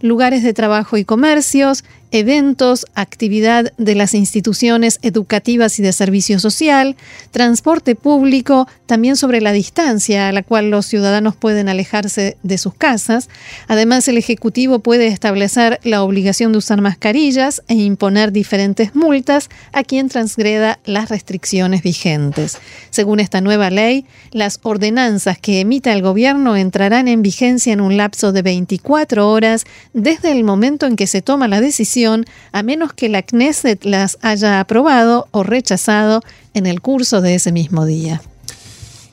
lugares 0.00 0.42
de 0.42 0.52
trabajo 0.52 0.96
y 0.96 1.04
comercios, 1.04 1.84
eventos, 2.18 2.86
actividad 2.94 3.72
de 3.76 3.94
las 3.94 4.14
instituciones 4.14 4.98
educativas 5.02 5.78
y 5.78 5.82
de 5.82 5.92
servicio 5.92 6.38
social, 6.38 6.96
transporte 7.30 7.94
público, 7.94 8.66
también 8.86 9.16
sobre 9.16 9.40
la 9.40 9.52
distancia 9.52 10.28
a 10.28 10.32
la 10.32 10.42
cual 10.42 10.70
los 10.70 10.86
ciudadanos 10.86 11.36
pueden 11.36 11.68
alejarse 11.68 12.36
de 12.42 12.58
sus 12.58 12.74
casas. 12.74 13.28
Además, 13.68 14.08
el 14.08 14.16
Ejecutivo 14.16 14.78
puede 14.78 15.08
establecer 15.08 15.80
la 15.82 16.02
obligación 16.02 16.52
de 16.52 16.58
usar 16.58 16.80
mascarillas 16.80 17.62
e 17.68 17.74
imponer 17.74 18.32
diferentes 18.32 18.94
multas 18.94 19.50
a 19.72 19.84
quien 19.84 20.08
transgreda 20.08 20.78
las 20.84 21.08
restricciones 21.10 21.82
vigentes. 21.82 22.58
Según 22.90 23.20
esta 23.20 23.40
nueva 23.40 23.70
ley, 23.70 24.06
las 24.30 24.60
ordenanzas 24.62 25.38
que 25.38 25.60
emita 25.60 25.92
el 25.92 26.02
gobierno 26.02 26.56
entrarán 26.56 27.08
en 27.08 27.22
vigencia 27.22 27.72
en 27.72 27.80
un 27.80 27.96
lapso 27.96 28.32
de 28.32 28.42
24 28.42 29.28
horas 29.28 29.64
desde 29.92 30.32
el 30.32 30.44
momento 30.44 30.86
en 30.86 30.96
que 30.96 31.06
se 31.06 31.22
toma 31.22 31.48
la 31.48 31.60
decisión 31.60 32.05
a 32.52 32.62
menos 32.62 32.92
que 32.92 33.08
la 33.08 33.22
Knesset 33.22 33.84
las 33.84 34.18
haya 34.22 34.60
aprobado 34.60 35.28
o 35.30 35.42
rechazado 35.42 36.22
en 36.54 36.66
el 36.66 36.80
curso 36.80 37.20
de 37.20 37.34
ese 37.34 37.52
mismo 37.52 37.84
día. 37.84 38.22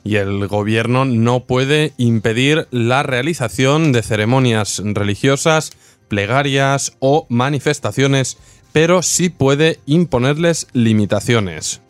Y 0.04 0.16
el 0.16 0.46
gobierno 0.48 1.04
no 1.04 1.44
puede 1.44 1.92
impedir 1.96 2.68
la 2.70 3.02
realización 3.02 3.92
de 3.92 4.02
ceremonias 4.02 4.82
religiosas, 4.84 5.72
plegarias 6.08 6.92
o 6.98 7.26
manifestaciones, 7.30 8.36
pero 8.72 9.02
sí 9.02 9.30
puede 9.30 9.78
imponerles 9.86 10.66
limitaciones. 10.72 11.80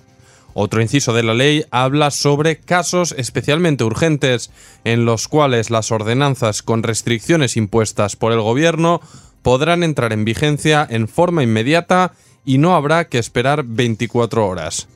Otro 0.55 0.81
inciso 0.81 1.13
de 1.13 1.25
la 1.25 1.35
ley 1.35 1.65
habla 1.73 2.13
sobre 2.13 2.59
casos 2.59 3.13
especialmente 3.19 3.83
urgentes 3.83 4.53
en 4.85 5.05
los 5.05 5.27
cuales 5.27 5.71
las 5.71 5.91
ordenanzas 5.91 6.63
con 6.63 6.85
restricciones 6.85 7.57
impuestas 7.57 8.15
por 8.15 8.31
el 8.31 8.41
gobierno 8.41 9.01
podrán 9.45 9.85
entrar 9.85 10.15
en 10.15 10.25
vigencia 10.25 10.87
en 10.89 11.07
forma 11.07 11.43
inmediata 11.43 12.13
y 12.47 12.57
no 12.57 12.75
habrá 12.75 13.09
que 13.09 13.19
esperar 13.19 13.63
24 13.63 14.49
horas. 14.49 14.89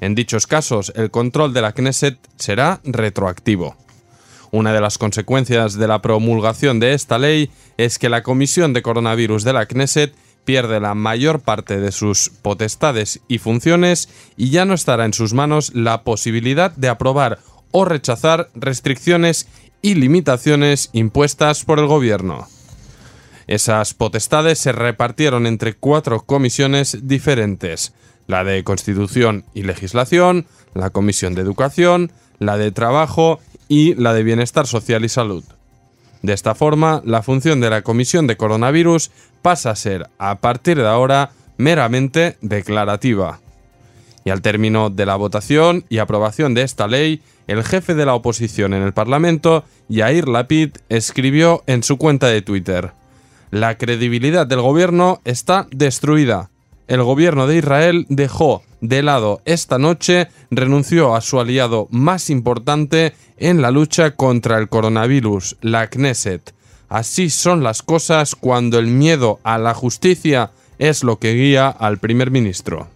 En 0.00 0.14
dichos 0.14 0.46
casos, 0.46 0.90
el 0.96 1.10
control 1.10 1.52
de 1.52 1.60
la 1.60 1.72
Knesset 1.72 2.18
será 2.36 2.80
retroactivo. 2.82 3.76
Una 4.50 4.72
de 4.72 4.80
las 4.80 4.96
consecuencias 4.96 5.74
de 5.74 5.86
la 5.86 6.00
promulgación 6.00 6.80
de 6.80 6.94
esta 6.94 7.18
ley 7.18 7.50
es 7.76 7.98
que 7.98 8.08
la 8.08 8.22
Comisión 8.22 8.72
de 8.72 8.80
Coronavirus 8.80 9.44
de 9.44 9.52
la 9.52 9.66
Knesset 9.66 10.14
pierde 10.46 10.80
la 10.80 10.94
mayor 10.94 11.40
parte 11.40 11.78
de 11.78 11.92
sus 11.92 12.30
potestades 12.30 13.20
y 13.28 13.36
funciones 13.36 14.08
y 14.38 14.48
ya 14.48 14.64
no 14.64 14.72
estará 14.72 15.04
en 15.04 15.12
sus 15.12 15.34
manos 15.34 15.74
la 15.74 16.04
posibilidad 16.04 16.70
de 16.70 16.88
aprobar 16.88 17.38
o 17.70 17.84
rechazar 17.84 18.48
restricciones 18.54 19.46
y 19.82 19.94
limitaciones 19.94 20.88
impuestas 20.94 21.66
por 21.66 21.78
el 21.78 21.86
gobierno. 21.86 22.48
Esas 23.48 23.94
potestades 23.94 24.58
se 24.58 24.72
repartieron 24.72 25.46
entre 25.46 25.72
cuatro 25.72 26.20
comisiones 26.20 27.08
diferentes, 27.08 27.94
la 28.26 28.44
de 28.44 28.62
Constitución 28.62 29.46
y 29.54 29.62
Legislación, 29.62 30.46
la 30.74 30.90
Comisión 30.90 31.34
de 31.34 31.40
Educación, 31.40 32.12
la 32.38 32.58
de 32.58 32.72
Trabajo 32.72 33.40
y 33.66 33.94
la 33.94 34.12
de 34.12 34.22
Bienestar 34.22 34.66
Social 34.66 35.02
y 35.06 35.08
Salud. 35.08 35.44
De 36.20 36.34
esta 36.34 36.54
forma, 36.54 37.00
la 37.06 37.22
función 37.22 37.60
de 37.60 37.70
la 37.70 37.80
Comisión 37.80 38.26
de 38.26 38.36
Coronavirus 38.36 39.10
pasa 39.40 39.70
a 39.70 39.76
ser, 39.76 40.10
a 40.18 40.40
partir 40.40 40.76
de 40.76 40.86
ahora, 40.86 41.30
meramente 41.56 42.36
declarativa. 42.42 43.40
Y 44.24 44.30
al 44.30 44.42
término 44.42 44.90
de 44.90 45.06
la 45.06 45.16
votación 45.16 45.86
y 45.88 45.98
aprobación 45.98 46.52
de 46.52 46.62
esta 46.62 46.86
ley, 46.86 47.22
el 47.46 47.64
jefe 47.64 47.94
de 47.94 48.04
la 48.04 48.14
oposición 48.14 48.74
en 48.74 48.82
el 48.82 48.92
Parlamento, 48.92 49.64
Yair 49.88 50.28
Lapid, 50.28 50.76
escribió 50.90 51.64
en 51.66 51.82
su 51.82 51.96
cuenta 51.96 52.26
de 52.26 52.42
Twitter: 52.42 52.92
la 53.50 53.78
credibilidad 53.78 54.46
del 54.46 54.60
gobierno 54.60 55.20
está 55.24 55.66
destruida. 55.70 56.50
El 56.86 57.02
gobierno 57.02 57.46
de 57.46 57.58
Israel 57.58 58.06
dejó 58.08 58.62
de 58.80 59.02
lado 59.02 59.40
esta 59.44 59.78
noche, 59.78 60.28
renunció 60.50 61.14
a 61.14 61.20
su 61.20 61.40
aliado 61.40 61.88
más 61.90 62.30
importante 62.30 63.14
en 63.36 63.60
la 63.60 63.70
lucha 63.70 64.12
contra 64.12 64.58
el 64.58 64.68
coronavirus, 64.68 65.56
la 65.60 65.88
Knesset. 65.88 66.54
Así 66.88 67.28
son 67.28 67.62
las 67.62 67.82
cosas 67.82 68.34
cuando 68.34 68.78
el 68.78 68.86
miedo 68.86 69.40
a 69.42 69.58
la 69.58 69.74
justicia 69.74 70.52
es 70.78 71.04
lo 71.04 71.18
que 71.18 71.34
guía 71.34 71.68
al 71.68 71.98
primer 71.98 72.30
ministro. 72.30 72.88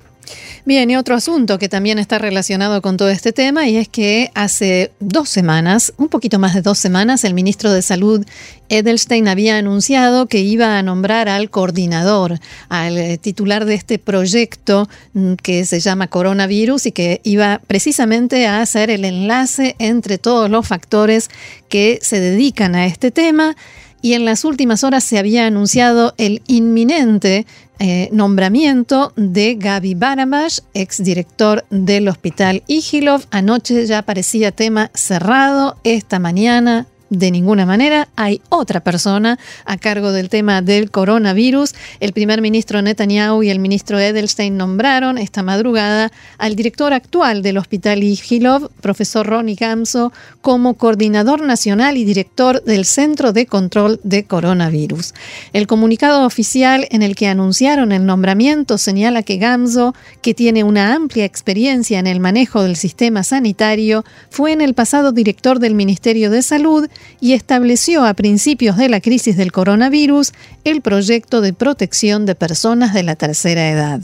Bien, 0.64 0.88
y 0.90 0.96
otro 0.96 1.16
asunto 1.16 1.58
que 1.58 1.68
también 1.68 1.98
está 1.98 2.18
relacionado 2.18 2.82
con 2.82 2.96
todo 2.96 3.08
este 3.08 3.32
tema 3.32 3.68
y 3.68 3.76
es 3.76 3.88
que 3.88 4.30
hace 4.34 4.92
dos 5.00 5.28
semanas, 5.28 5.92
un 5.96 6.08
poquito 6.08 6.38
más 6.38 6.54
de 6.54 6.62
dos 6.62 6.78
semanas, 6.78 7.24
el 7.24 7.34
ministro 7.34 7.72
de 7.72 7.82
Salud 7.82 8.24
Edelstein 8.68 9.28
había 9.28 9.58
anunciado 9.58 10.26
que 10.26 10.40
iba 10.40 10.78
a 10.78 10.82
nombrar 10.82 11.28
al 11.28 11.50
coordinador, 11.50 12.38
al 12.68 12.96
eh, 12.96 13.18
titular 13.18 13.64
de 13.64 13.74
este 13.74 13.98
proyecto 13.98 14.88
mm, 15.12 15.34
que 15.34 15.66
se 15.66 15.80
llama 15.80 16.06
coronavirus 16.06 16.86
y 16.86 16.92
que 16.92 17.20
iba 17.24 17.60
precisamente 17.66 18.46
a 18.46 18.62
hacer 18.62 18.90
el 18.90 19.04
enlace 19.04 19.76
entre 19.78 20.16
todos 20.16 20.48
los 20.48 20.66
factores 20.66 21.28
que 21.68 21.98
se 22.00 22.20
dedican 22.20 22.74
a 22.74 22.86
este 22.86 23.10
tema. 23.10 23.56
Y 24.00 24.14
en 24.14 24.24
las 24.24 24.44
últimas 24.44 24.82
horas 24.82 25.04
se 25.04 25.18
había 25.18 25.46
anunciado 25.46 26.14
el 26.18 26.42
inminente 26.46 27.46
eh, 27.84 28.08
nombramiento 28.12 29.12
de 29.16 29.56
Gaby 29.56 29.96
Baramash, 29.96 30.60
exdirector 30.72 31.64
del 31.68 32.06
Hospital 32.06 32.62
Igilov. 32.68 33.24
Anoche 33.32 33.86
ya 33.86 34.02
parecía 34.02 34.52
tema 34.52 34.92
cerrado. 34.94 35.74
Esta 35.82 36.20
mañana 36.20 36.86
de 37.12 37.30
ninguna 37.30 37.66
manera. 37.66 38.08
Hay 38.16 38.40
otra 38.48 38.80
persona 38.80 39.38
a 39.66 39.76
cargo 39.76 40.12
del 40.12 40.30
tema 40.30 40.62
del 40.62 40.90
coronavirus. 40.90 41.74
El 42.00 42.12
primer 42.12 42.40
ministro 42.40 42.80
Netanyahu 42.80 43.42
y 43.42 43.50
el 43.50 43.58
ministro 43.58 44.00
Edelstein 44.00 44.56
nombraron 44.56 45.18
esta 45.18 45.42
madrugada 45.42 46.10
al 46.38 46.56
director 46.56 46.92
actual 46.94 47.42
del 47.42 47.58
Hospital 47.58 48.02
Igilov, 48.02 48.70
profesor 48.80 49.26
Ronnie 49.26 49.56
Gamso, 49.56 50.12
como 50.40 50.74
coordinador 50.74 51.42
nacional 51.42 51.98
y 51.98 52.04
director 52.04 52.64
del 52.64 52.86
Centro 52.86 53.32
de 53.32 53.46
Control 53.46 54.00
de 54.02 54.24
Coronavirus. 54.24 55.12
El 55.52 55.66
comunicado 55.66 56.24
oficial 56.24 56.86
en 56.90 57.02
el 57.02 57.14
que 57.14 57.28
anunciaron 57.28 57.92
el 57.92 58.06
nombramiento 58.06 58.78
señala 58.78 59.22
que 59.22 59.36
Gamso, 59.36 59.94
que 60.22 60.32
tiene 60.32 60.64
una 60.64 60.94
amplia 60.94 61.26
experiencia 61.26 61.98
en 61.98 62.06
el 62.06 62.20
manejo 62.20 62.62
del 62.62 62.76
sistema 62.76 63.22
sanitario, 63.22 64.04
fue 64.30 64.52
en 64.52 64.62
el 64.62 64.72
pasado 64.72 65.12
director 65.12 65.58
del 65.58 65.74
Ministerio 65.74 66.30
de 66.30 66.40
Salud 66.40 66.88
y 67.20 67.32
estableció 67.32 68.04
a 68.04 68.14
principios 68.14 68.76
de 68.76 68.88
la 68.88 69.00
crisis 69.00 69.36
del 69.36 69.52
coronavirus 69.52 70.32
el 70.64 70.80
proyecto 70.80 71.40
de 71.40 71.52
protección 71.52 72.26
de 72.26 72.34
personas 72.34 72.94
de 72.94 73.02
la 73.02 73.16
tercera 73.16 73.70
edad. 73.70 74.00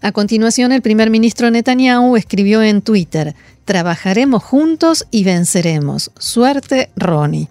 A 0.00 0.12
continuación, 0.12 0.72
el 0.72 0.82
primer 0.82 1.10
ministro 1.10 1.50
Netanyahu 1.50 2.16
escribió 2.16 2.62
en 2.62 2.82
Twitter, 2.82 3.34
Trabajaremos 3.64 4.42
juntos 4.42 5.06
y 5.12 5.22
venceremos. 5.22 6.10
Suerte, 6.18 6.90
Ronnie. 6.96 7.48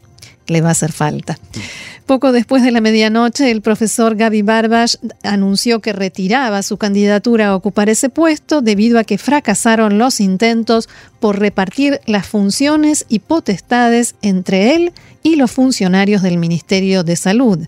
Le 0.48 0.62
va 0.62 0.70
a 0.70 0.72
hacer 0.72 0.92
falta. 0.92 1.38
Poco 2.06 2.32
después 2.32 2.62
de 2.64 2.72
la 2.72 2.82
medianoche, 2.82 3.52
el 3.52 3.62
profesor 3.62 4.16
Gaby 4.16 4.42
Barbash 4.42 4.96
anunció 5.24 5.80
que 5.80 5.94
retiraba 5.94 6.62
su 6.62 6.76
candidatura 6.76 7.48
a 7.48 7.56
ocupar 7.56 7.90
ese 7.90 8.10
puesto 8.10 8.62
debido 8.62 9.00
a 9.00 9.04
que 9.04 9.18
fracasaron 9.18 9.98
los 9.98 10.20
intentos 10.20 10.90
por 11.22 11.40
repartir 11.40 12.02
las 12.08 12.28
funciones 12.28 13.06
y 13.08 13.20
potestades 13.20 14.16
entre 14.22 14.76
él 14.76 14.92
y 15.24 15.36
los 15.36 15.52
funcionarios 15.52 16.22
del 16.22 16.38
Ministerio 16.38 17.04
de 17.04 17.16
Salud. 17.16 17.60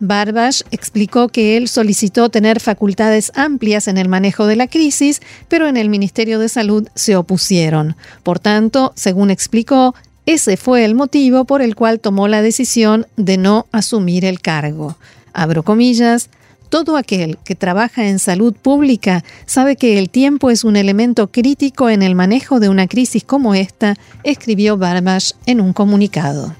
Barbash 0.00 0.62
explicó 0.70 1.28
que 1.28 1.56
él 1.56 1.68
solicitó 1.68 2.28
tener 2.28 2.58
facultades 2.58 3.30
amplias 3.34 3.86
en 3.86 3.98
el 3.98 4.08
manejo 4.08 4.46
de 4.46 4.56
la 4.56 4.66
crisis, 4.66 5.20
pero 5.48 5.68
en 5.68 5.76
el 5.76 5.88
Ministerio 5.88 6.38
de 6.38 6.48
Salud 6.48 6.88
se 6.94 7.16
opusieron. 7.16 7.96
Por 8.22 8.38
tanto, 8.38 8.92
según 8.96 9.30
explicó, 9.30 9.94
ese 10.26 10.56
fue 10.56 10.84
el 10.84 10.94
motivo 10.94 11.44
por 11.44 11.62
el 11.62 11.74
cual 11.74 11.98
tomó 11.98 12.28
la 12.28 12.42
decisión 12.42 13.06
de 13.16 13.38
no 13.38 13.66
asumir 13.72 14.24
el 14.24 14.40
cargo. 14.40 14.96
Abro 15.32 15.62
comillas, 15.62 16.30
todo 16.68 16.96
aquel 16.96 17.38
que 17.44 17.54
trabaja 17.54 18.08
en 18.08 18.18
salud 18.18 18.54
pública 18.54 19.24
sabe 19.46 19.76
que 19.76 19.98
el 19.98 20.08
tiempo 20.08 20.50
es 20.50 20.64
un 20.64 20.76
elemento 20.76 21.30
crítico 21.30 21.90
en 21.90 22.02
el 22.02 22.14
manejo 22.14 22.60
de 22.60 22.68
una 22.68 22.86
crisis 22.86 23.24
como 23.24 23.54
esta, 23.54 23.96
escribió 24.22 24.78
Barbash 24.78 25.32
en 25.46 25.60
un 25.60 25.72
comunicado. 25.72 26.54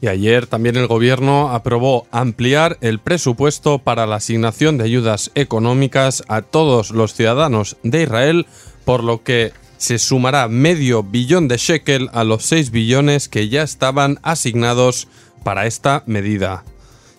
Y 0.00 0.08
ayer 0.08 0.46
también 0.46 0.76
el 0.76 0.86
gobierno 0.86 1.50
aprobó 1.50 2.06
ampliar 2.10 2.78
el 2.80 2.98
presupuesto 2.98 3.78
para 3.78 4.06
la 4.06 4.16
asignación 4.16 4.78
de 4.78 4.84
ayudas 4.84 5.30
económicas 5.34 6.24
a 6.28 6.42
todos 6.42 6.92
los 6.92 7.14
ciudadanos 7.14 7.76
de 7.82 8.02
Israel, 8.04 8.46
por 8.84 9.04
lo 9.04 9.22
que 9.22 9.52
se 9.82 9.98
sumará 9.98 10.46
medio 10.46 11.02
billón 11.02 11.48
de 11.48 11.56
shekel 11.56 12.08
a 12.12 12.22
los 12.22 12.44
6 12.44 12.70
billones 12.70 13.28
que 13.28 13.48
ya 13.48 13.64
estaban 13.64 14.20
asignados 14.22 15.08
para 15.42 15.66
esta 15.66 16.04
medida. 16.06 16.62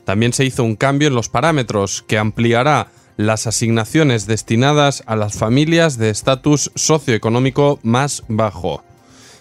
También 0.05 0.31
se 0.31 0.45
hizo 0.45 0.63
un 0.63 0.77
cambio 0.77 1.09
en 1.09 1.13
los 1.13 1.27
parámetros 1.27 2.05
que 2.07 2.17
ampliará 2.17 2.87
las 3.17 3.47
asignaciones 3.47 4.27
destinadas 4.27 5.03
a 5.07 5.17
las 5.17 5.37
familias 5.37 5.97
de 5.97 6.09
estatus 6.09 6.71
socioeconómico 6.75 7.81
más 7.83 8.23
bajo. 8.29 8.81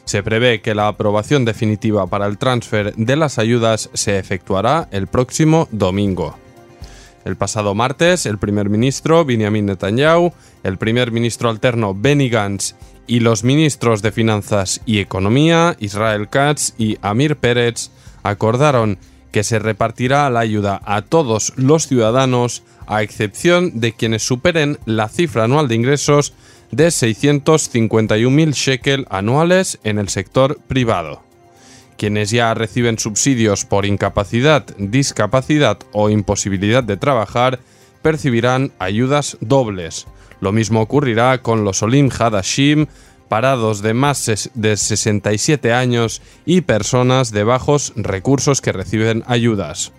Se 0.04 0.24
prevé 0.24 0.60
que 0.60 0.74
la 0.74 0.88
aprobación 0.88 1.44
definitiva 1.44 2.08
para 2.08 2.26
el 2.26 2.38
transfer 2.38 2.92
de 2.96 3.14
las 3.14 3.38
ayudas 3.38 3.88
se 3.94 4.18
efectuará 4.18 4.88
el 4.90 5.06
próximo 5.06 5.68
domingo. 5.70 6.36
El 7.24 7.36
pasado 7.36 7.74
martes, 7.74 8.26
el 8.26 8.38
primer 8.38 8.68
ministro 8.68 9.24
Benjamin 9.24 9.66
Netanyahu, 9.66 10.32
el 10.62 10.78
primer 10.78 11.12
ministro 11.12 11.50
alterno 11.50 11.94
Benny 11.94 12.28
Gantz 12.28 12.74
y 13.06 13.20
los 13.20 13.44
ministros 13.44 14.02
de 14.02 14.12
Finanzas 14.12 14.80
y 14.86 14.98
Economía, 14.98 15.76
Israel 15.80 16.28
Katz 16.28 16.74
y 16.78 16.98
Amir 17.02 17.36
Pérez, 17.36 17.90
acordaron 18.22 18.98
que 19.32 19.44
se 19.44 19.58
repartirá 19.58 20.28
la 20.30 20.40
ayuda 20.40 20.80
a 20.84 21.02
todos 21.02 21.52
los 21.56 21.86
ciudadanos, 21.86 22.62
a 22.86 23.02
excepción 23.02 23.80
de 23.80 23.92
quienes 23.92 24.22
superen 24.22 24.78
la 24.84 25.08
cifra 25.08 25.44
anual 25.44 25.68
de 25.68 25.74
ingresos 25.74 26.34
de 26.70 26.88
651.000 26.88 28.52
shekel 28.52 29.06
anuales 29.10 29.78
en 29.84 29.98
el 29.98 30.08
sector 30.08 30.58
privado. 30.68 31.22
Quienes 32.02 32.32
ya 32.32 32.52
reciben 32.52 32.98
subsidios 32.98 33.64
por 33.64 33.86
incapacidad, 33.86 34.66
discapacidad 34.76 35.78
o 35.92 36.10
imposibilidad 36.10 36.82
de 36.82 36.96
trabajar 36.96 37.60
percibirán 38.02 38.72
ayudas 38.80 39.36
dobles. 39.40 40.08
Lo 40.40 40.50
mismo 40.50 40.80
ocurrirá 40.80 41.42
con 41.42 41.62
los 41.62 41.80
Olim 41.84 42.10
Hadashim, 42.10 42.86
parados 43.28 43.82
de 43.82 43.94
más 43.94 44.50
de 44.52 44.76
67 44.76 45.72
años 45.72 46.22
y 46.44 46.62
personas 46.62 47.30
de 47.30 47.44
bajos 47.44 47.92
recursos 47.94 48.60
que 48.60 48.72
reciben 48.72 49.22
ayudas. 49.28 49.92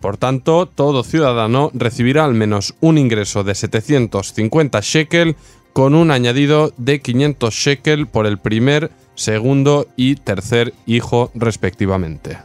Por 0.00 0.16
tanto, 0.16 0.66
todo 0.66 1.04
ciudadano 1.04 1.70
recibirá 1.72 2.24
al 2.24 2.34
menos 2.34 2.74
un 2.80 2.98
ingreso 2.98 3.44
de 3.44 3.54
750 3.54 4.80
shekel 4.80 5.36
con 5.72 5.94
un 5.94 6.10
añadido 6.10 6.72
de 6.78 7.00
500 7.00 7.54
shekel 7.54 8.08
por 8.08 8.26
el 8.26 8.38
primer, 8.38 8.90
segundo 9.14 9.86
y 9.96 10.16
tercer 10.16 10.72
hijo 10.86 11.30
respectivamente. 11.34 12.38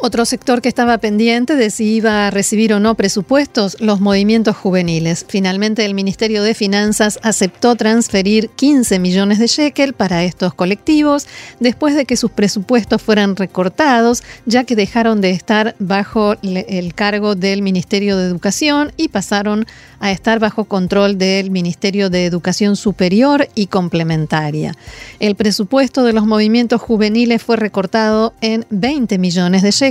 Otro 0.00 0.24
sector 0.24 0.62
que 0.62 0.68
estaba 0.68 0.98
pendiente 0.98 1.56
de 1.56 1.70
si 1.70 1.96
iba 1.96 2.28
a 2.28 2.30
recibir 2.30 2.72
o 2.72 2.78
no 2.78 2.94
presupuestos, 2.94 3.76
los 3.80 4.00
movimientos 4.00 4.56
juveniles. 4.56 5.26
Finalmente 5.28 5.84
el 5.84 5.94
Ministerio 5.94 6.44
de 6.44 6.54
Finanzas 6.54 7.18
aceptó 7.24 7.74
transferir 7.74 8.48
15 8.50 9.00
millones 9.00 9.40
de 9.40 9.48
shekel 9.48 9.94
para 9.94 10.22
estos 10.22 10.54
colectivos 10.54 11.26
después 11.58 11.96
de 11.96 12.04
que 12.04 12.16
sus 12.16 12.30
presupuestos 12.30 13.02
fueran 13.02 13.34
recortados, 13.34 14.22
ya 14.46 14.62
que 14.62 14.76
dejaron 14.76 15.20
de 15.20 15.30
estar 15.30 15.74
bajo 15.80 16.36
el 16.42 16.94
cargo 16.94 17.34
del 17.34 17.62
Ministerio 17.62 18.16
de 18.16 18.26
Educación 18.26 18.92
y 18.96 19.08
pasaron 19.08 19.66
a 19.98 20.12
estar 20.12 20.38
bajo 20.38 20.62
control 20.66 21.18
del 21.18 21.50
Ministerio 21.50 22.08
de 22.08 22.24
Educación 22.24 22.76
Superior 22.76 23.48
y 23.56 23.66
Complementaria. 23.66 24.76
El 25.18 25.34
presupuesto 25.34 26.04
de 26.04 26.12
los 26.12 26.24
movimientos 26.24 26.80
juveniles 26.80 27.42
fue 27.42 27.56
recortado 27.56 28.32
en 28.40 28.64
20 28.70 29.18
millones 29.18 29.62
de 29.62 29.72
shekel 29.72 29.87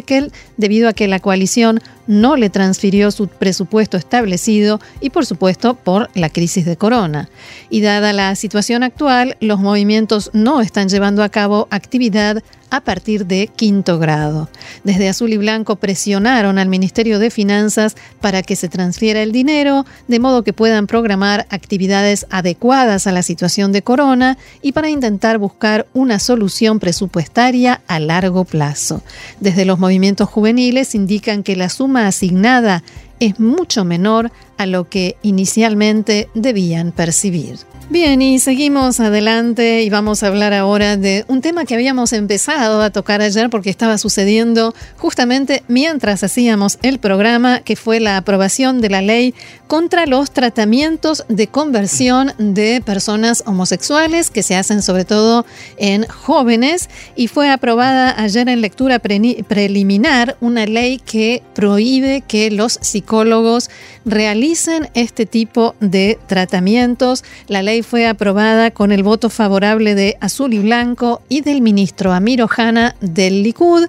debido 0.57 0.89
a 0.89 0.93
que 0.93 1.07
la 1.07 1.19
coalición 1.19 1.81
no 2.07 2.37
le 2.37 2.49
transfirió 2.49 3.11
su 3.11 3.27
presupuesto 3.27 3.97
establecido 3.97 4.79
y 5.01 5.09
por 5.09 5.25
supuesto 5.25 5.75
por 5.75 6.09
la 6.13 6.29
crisis 6.29 6.65
de 6.65 6.77
corona. 6.77 7.29
Y 7.69 7.81
dada 7.81 8.13
la 8.13 8.35
situación 8.35 8.83
actual, 8.83 9.37
los 9.39 9.59
movimientos 9.59 10.31
no 10.33 10.61
están 10.61 10.89
llevando 10.89 11.23
a 11.23 11.29
cabo 11.29 11.67
actividad 11.69 12.43
a 12.69 12.81
partir 12.81 13.25
de 13.25 13.47
quinto 13.47 13.99
grado. 13.99 14.49
Desde 14.83 15.09
Azul 15.09 15.33
y 15.33 15.37
Blanco 15.37 15.77
presionaron 15.77 16.57
al 16.57 16.69
Ministerio 16.69 17.19
de 17.19 17.29
Finanzas 17.29 17.95
para 18.21 18.43
que 18.43 18.55
se 18.55 18.69
transfiera 18.69 19.21
el 19.21 19.31
dinero, 19.31 19.85
de 20.07 20.19
modo 20.19 20.43
que 20.43 20.53
puedan 20.53 20.87
programar 20.87 21.47
actividades 21.49 22.25
adecuadas 22.29 23.07
a 23.07 23.11
la 23.11 23.23
situación 23.23 23.71
de 23.71 23.81
corona 23.81 24.37
y 24.61 24.71
para 24.71 24.89
intentar 24.89 25.37
buscar 25.37 25.87
una 25.93 26.19
solución 26.19 26.79
presupuestaria 26.79 27.81
a 27.87 27.99
largo 27.99 28.45
plazo. 28.45 29.01
Desde 29.39 29.65
los 29.65 29.79
movimientos 29.79 30.29
juveniles 30.29 30.95
indican 30.95 31.43
que 31.43 31.55
la 31.55 31.69
suma 31.69 32.07
asignada 32.07 32.83
es 33.19 33.39
mucho 33.39 33.83
menor 33.83 34.31
a 34.57 34.65
lo 34.65 34.89
que 34.89 35.17
inicialmente 35.21 36.29
debían 36.33 36.91
percibir. 36.91 37.57
Bien, 37.89 38.21
y 38.21 38.39
seguimos 38.39 38.99
adelante 38.99 39.81
y 39.83 39.89
vamos 39.89 40.21
a 40.21 40.27
hablar 40.27 40.53
ahora 40.53 40.97
de 40.97 41.23
un 41.29 41.39
tema 41.39 41.63
que 41.63 41.73
habíamos 41.73 42.11
empezado 42.11 42.81
a 42.81 42.89
tocar 42.89 43.21
ayer 43.21 43.49
porque 43.49 43.69
estaba 43.69 43.97
sucediendo 43.97 44.75
justamente 44.97 45.63
mientras 45.69 46.21
hacíamos 46.21 46.79
el 46.81 46.99
programa, 46.99 47.61
que 47.61 47.77
fue 47.77 48.01
la 48.01 48.17
aprobación 48.17 48.81
de 48.81 48.89
la 48.89 49.01
ley 49.01 49.33
contra 49.67 50.05
los 50.05 50.31
tratamientos 50.31 51.25
de 51.27 51.47
conversión 51.47 52.33
de 52.37 52.81
personas 52.83 53.43
homosexuales 53.45 54.31
que 54.31 54.43
se 54.43 54.55
hacen 54.55 54.81
sobre 54.81 55.05
todo 55.05 55.45
en 55.77 56.05
jóvenes 56.07 56.89
y 57.15 57.27
fue 57.27 57.49
aprobada 57.49 58.19
ayer 58.21 58.47
en 58.49 58.61
lectura 58.61 58.99
preliminar 58.99 60.37
una 60.41 60.65
ley 60.65 60.99
que 60.99 61.43
prohíbe 61.53 62.21
que 62.21 62.49
los 62.49 62.79
psicólogos 62.81 63.69
realicen 64.05 64.89
este 64.93 65.25
tipo 65.25 65.75
de 65.79 66.17
tratamientos. 66.27 67.23
La 67.47 67.61
ley 67.61 67.83
fue 67.83 68.07
aprobada 68.07 68.71
con 68.71 68.91
el 68.91 69.03
voto 69.03 69.29
favorable 69.29 69.95
de 69.95 70.17
Azul 70.21 70.53
y 70.53 70.59
Blanco 70.59 71.21
y 71.29 71.41
del 71.41 71.61
ministro 71.61 72.13
Amir 72.13 72.41
Ohana 72.41 72.95
del 73.01 73.43
Likud. 73.43 73.87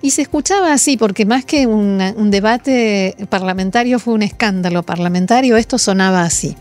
Y 0.00 0.10
se 0.10 0.22
escuchaba 0.22 0.72
así, 0.72 0.96
porque 0.96 1.26
más 1.26 1.44
que 1.44 1.66
un 1.66 2.30
debate 2.30 3.16
parlamentario 3.28 3.98
fue 3.98 4.14
un 4.14 4.22
escándalo 4.22 4.82
parlamentario, 4.82 5.56
esto 5.56 5.78
sonaba 5.78 6.22
así. 6.22 6.56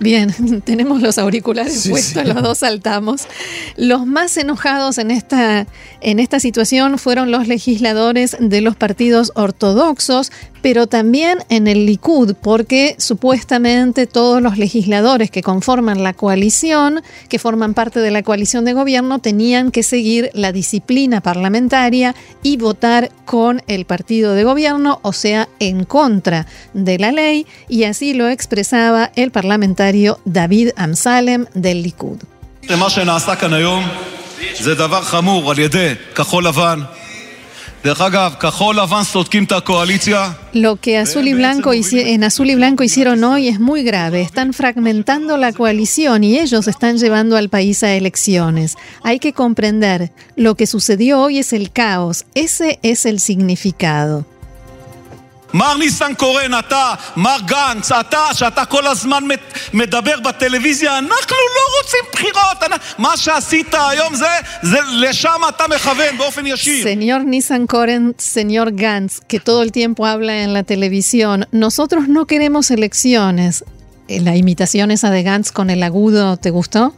Bien, 0.00 0.62
tenemos 0.64 1.02
los 1.02 1.18
auriculares 1.18 1.88
puestos, 1.88 2.24
los 2.24 2.42
dos 2.42 2.58
saltamos. 2.58 3.26
Los 3.76 4.06
más 4.06 4.36
enojados 4.36 4.98
en 4.98 5.10
esta, 5.10 5.66
en 6.00 6.20
esta 6.20 6.40
situación 6.40 6.98
fueron 6.98 7.30
los 7.30 7.48
legisladores 7.48 8.36
de 8.38 8.60
los 8.60 8.76
partidos 8.76 9.32
ortodoxos, 9.34 10.30
pero 10.62 10.86
también 10.86 11.38
en 11.48 11.66
el 11.68 11.86
Likud, 11.86 12.34
porque 12.34 12.96
supuestamente 12.98 14.06
todos 14.06 14.42
los 14.42 14.58
legisladores 14.58 15.30
que 15.30 15.42
conforman 15.42 16.02
la 16.02 16.12
coalición, 16.12 17.02
que 17.28 17.38
forman 17.38 17.74
parte 17.74 18.00
de 18.00 18.10
la 18.10 18.22
coalición 18.22 18.64
de 18.64 18.72
gobierno, 18.72 19.18
tenían 19.18 19.70
que 19.70 19.82
seguir 19.82 20.30
la 20.34 20.52
disciplina 20.52 21.20
parlamentaria 21.20 22.14
y 22.42 22.56
votar 22.56 23.10
con 23.24 23.62
el 23.66 23.84
partido 23.84 24.34
de 24.34 24.44
gobierno, 24.44 25.00
o 25.02 25.12
sea, 25.12 25.48
en 25.58 25.84
contra 25.84 26.46
de 26.74 26.98
la 26.98 27.12
ley, 27.12 27.46
y 27.68 27.84
así 27.84 28.14
lo 28.14 28.28
expresaba 28.28 29.10
el 29.16 29.30
parlamentario 29.30 30.18
David 30.24 30.70
Amsalem 30.76 31.46
del 31.54 31.82
Likud. 31.82 32.18
Lo 40.52 40.76
que 40.76 40.98
Azul 40.98 41.28
y 41.28 41.34
Blanco 41.34 41.72
en 41.72 42.24
Azul 42.24 42.50
y 42.50 42.56
Blanco 42.56 42.82
hicieron 42.82 43.22
hoy 43.22 43.46
es 43.46 43.60
muy 43.60 43.84
grave. 43.84 44.20
Están 44.20 44.52
fragmentando 44.52 45.36
la 45.36 45.52
coalición 45.52 46.24
y 46.24 46.38
ellos 46.38 46.66
están 46.66 46.98
llevando 46.98 47.36
al 47.36 47.48
país 47.48 47.84
a 47.84 47.94
elecciones. 47.94 48.76
Hay 49.04 49.20
que 49.20 49.32
comprender, 49.32 50.12
lo 50.34 50.56
que 50.56 50.66
sucedió 50.66 51.20
hoy 51.20 51.38
es 51.38 51.52
el 51.52 51.70
caos. 51.70 52.24
Ese 52.34 52.80
es 52.82 53.06
el 53.06 53.20
significado. 53.20 54.26
מר 55.54 55.76
ניסנקורן, 55.76 56.58
אתה, 56.58 56.94
מר 57.16 57.36
גנץ, 57.46 57.92
אתה, 57.92 58.24
שאתה 58.32 58.64
כל 58.64 58.86
הזמן 58.86 59.24
מדבר 59.72 60.20
בטלוויזיה, 60.20 60.98
אנחנו 60.98 61.36
לא 61.56 61.78
רוצים 61.78 62.00
בחירות, 62.12 62.80
מה 62.98 63.16
שעשית 63.16 63.74
היום 63.74 64.14
זה, 64.14 64.26
זה 64.62 64.78
לשם 64.92 65.40
אתה 65.48 65.64
מכוון 65.68 66.18
באופן 66.18 66.46
ישיר. 66.46 66.86
Señor 66.86 67.24
Nisankoren, 67.24 68.14
señor 68.18 68.74
Gantz, 68.74 69.20
que 69.28 69.40
todo 69.40 69.62
el 69.62 69.72
tiempo 69.72 70.06
habla 70.06 70.42
en 70.42 70.52
la 70.52 70.62
televisión, 70.62 71.46
nosotros 71.52 72.08
no. 72.08 72.26
La 74.08 74.36
imitación 74.36 74.90
esa 74.90 75.10
de 75.10 75.22
Gantz 75.22 75.52
con 75.52 75.70
el 75.70 75.82
agudo, 75.82 76.36
¿te 76.38 76.50
gustó? 76.50 76.94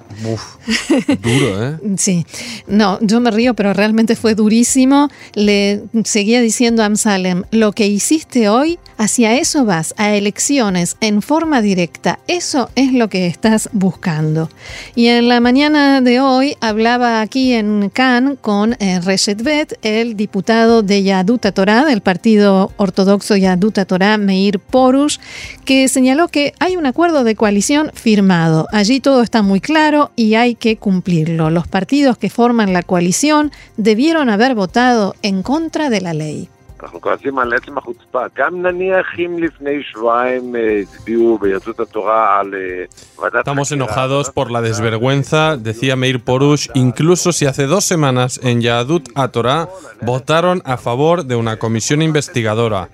duro, 1.23 1.65
¿eh? 1.65 1.79
Sí, 1.97 2.25
no, 2.67 2.99
yo 3.01 3.21
me 3.21 3.31
río, 3.31 3.55
pero 3.55 3.73
realmente 3.73 4.17
fue 4.17 4.35
durísimo. 4.35 5.09
Le 5.35 5.83
seguía 6.05 6.41
diciendo 6.41 6.83
a 6.83 6.87
Amsalem, 6.87 7.43
lo 7.51 7.73
que 7.73 7.87
hiciste 7.87 8.49
hoy, 8.49 8.79
hacia 9.01 9.39
eso 9.39 9.65
vas, 9.65 9.95
a 9.97 10.15
elecciones 10.15 10.99
en 11.01 11.23
forma 11.23 11.63
directa. 11.63 12.19
Eso 12.29 12.69
es 12.75 12.93
lo 12.93 13.09
que 13.09 13.27
estás 13.27 13.71
buscando. 13.73 14.51
Y 14.95 15.07
en 15.07 15.27
la 15.27 15.41
mañana 15.41 16.03
de 16.03 16.21
hoy 16.21 16.55
hablaba 16.61 17.23
aquí 17.23 17.55
en 17.55 17.89
Cannes 17.89 18.37
con 18.43 18.77
eh, 18.79 19.01
Reshet 19.01 19.43
Bet, 19.43 19.79
el 19.81 20.17
diputado 20.17 20.83
de 20.83 21.03
Yaduta 21.03 21.53
Torah, 21.53 21.87
del 21.87 22.03
partido 22.03 22.73
ortodoxo 22.77 23.37
Yaduta 23.37 23.87
Torah, 23.87 24.19
Meir 24.19 24.59
Porush, 24.59 25.17
que 25.65 25.89
señaló 25.89 26.29
que 26.29 26.53
hay 26.59 26.77
un 26.77 26.85
acuerdo 26.85 27.25
de 27.25 27.37
coalición 27.37 27.91
firmado. 27.95 28.69
Allí 28.71 29.01
todo 29.01 29.23
está 29.23 29.41
muy 29.41 29.63
claro 29.63 30.11
y 30.15 30.35
hay 30.35 30.55
que 30.55 30.77
cumplirlo. 30.77 31.49
Los 31.49 31.67
partidos 31.67 32.19
que 32.19 32.29
forman 32.29 32.75
la 32.75 32.83
coalición 32.83 33.51
debieron 33.79 34.29
haber 34.29 34.55
votado 34.55 35.15
en 35.23 35.43
contra 35.43 35.89
de 35.89 36.03
la 36.03 36.13
ley. 36.13 36.51
Estamos 43.39 43.73
enojados 43.73 44.31
por 44.31 44.51
la 44.51 44.63
desvergüenza, 44.63 45.57
decía 45.57 45.97
Meir 45.97 46.23
Porush, 46.23 46.69
incluso 46.75 47.33
si 47.33 47.47
hace 47.47 47.67
dos 47.67 47.85
semanas 47.85 48.41
en 48.43 48.61
Yadut 48.61 49.09
Torah 49.33 49.69
votaron 50.03 50.63
a 50.65 50.77
favor 50.77 51.25
de 51.25 51.37
una 51.37 51.59
comisión 51.59 52.03
investigadora. 52.03 52.89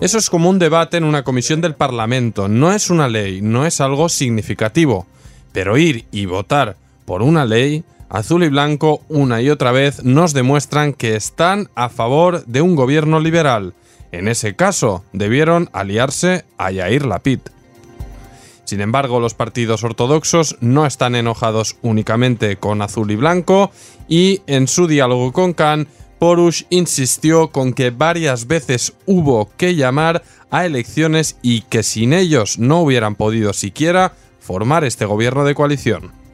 Eso 0.00 0.18
es 0.18 0.28
como 0.30 0.50
un 0.50 0.58
debate 0.58 0.96
en 0.96 1.04
una 1.04 1.22
comisión 1.22 1.60
del 1.60 1.74
Parlamento, 1.74 2.48
no 2.48 2.72
es 2.72 2.90
una 2.90 3.08
ley, 3.08 3.40
no 3.42 3.66
es 3.66 3.80
algo 3.80 4.08
significativo. 4.08 5.06
Pero 5.52 5.78
ir 5.78 6.04
y 6.10 6.26
votar 6.26 6.76
por 7.06 7.22
una 7.22 7.44
ley 7.46 7.82
azul 8.08 8.44
y 8.44 8.48
blanco 8.48 9.00
una 9.08 9.42
y 9.42 9.50
otra 9.50 9.72
vez 9.72 10.04
nos 10.04 10.32
demuestran 10.32 10.92
que 10.92 11.16
están 11.16 11.68
a 11.74 11.88
favor 11.88 12.44
de 12.46 12.62
un 12.62 12.76
gobierno 12.76 13.20
liberal. 13.20 13.74
En 14.12 14.28
ese 14.28 14.54
caso, 14.54 15.04
debieron 15.12 15.68
aliarse 15.72 16.44
a 16.58 16.70
Yair 16.70 17.04
Lapid. 17.04 17.40
Sin 18.64 18.80
embargo, 18.80 19.20
los 19.20 19.34
partidos 19.34 19.84
ortodoxos 19.84 20.56
no 20.60 20.86
están 20.86 21.14
enojados 21.14 21.76
únicamente 21.82 22.56
con 22.56 22.82
azul 22.82 23.10
y 23.10 23.16
blanco 23.16 23.70
y 24.08 24.42
en 24.46 24.66
su 24.66 24.88
diálogo 24.88 25.32
con 25.32 25.54
Khan, 25.54 25.86
Porush 26.18 26.64
insistió 26.70 27.52
con 27.52 27.74
que 27.74 27.90
varias 27.90 28.46
veces 28.46 28.94
hubo 29.04 29.50
que 29.56 29.74
llamar 29.74 30.22
a 30.50 30.64
elecciones 30.64 31.36
y 31.42 31.60
que 31.62 31.82
sin 31.82 32.12
ellos 32.12 32.58
no 32.58 32.80
hubieran 32.80 33.14
podido 33.14 33.52
siquiera 33.52 34.14
formar 34.40 34.84
este 34.84 35.04
gobierno 35.04 35.44
de 35.44 35.54
coalición. 35.54 36.25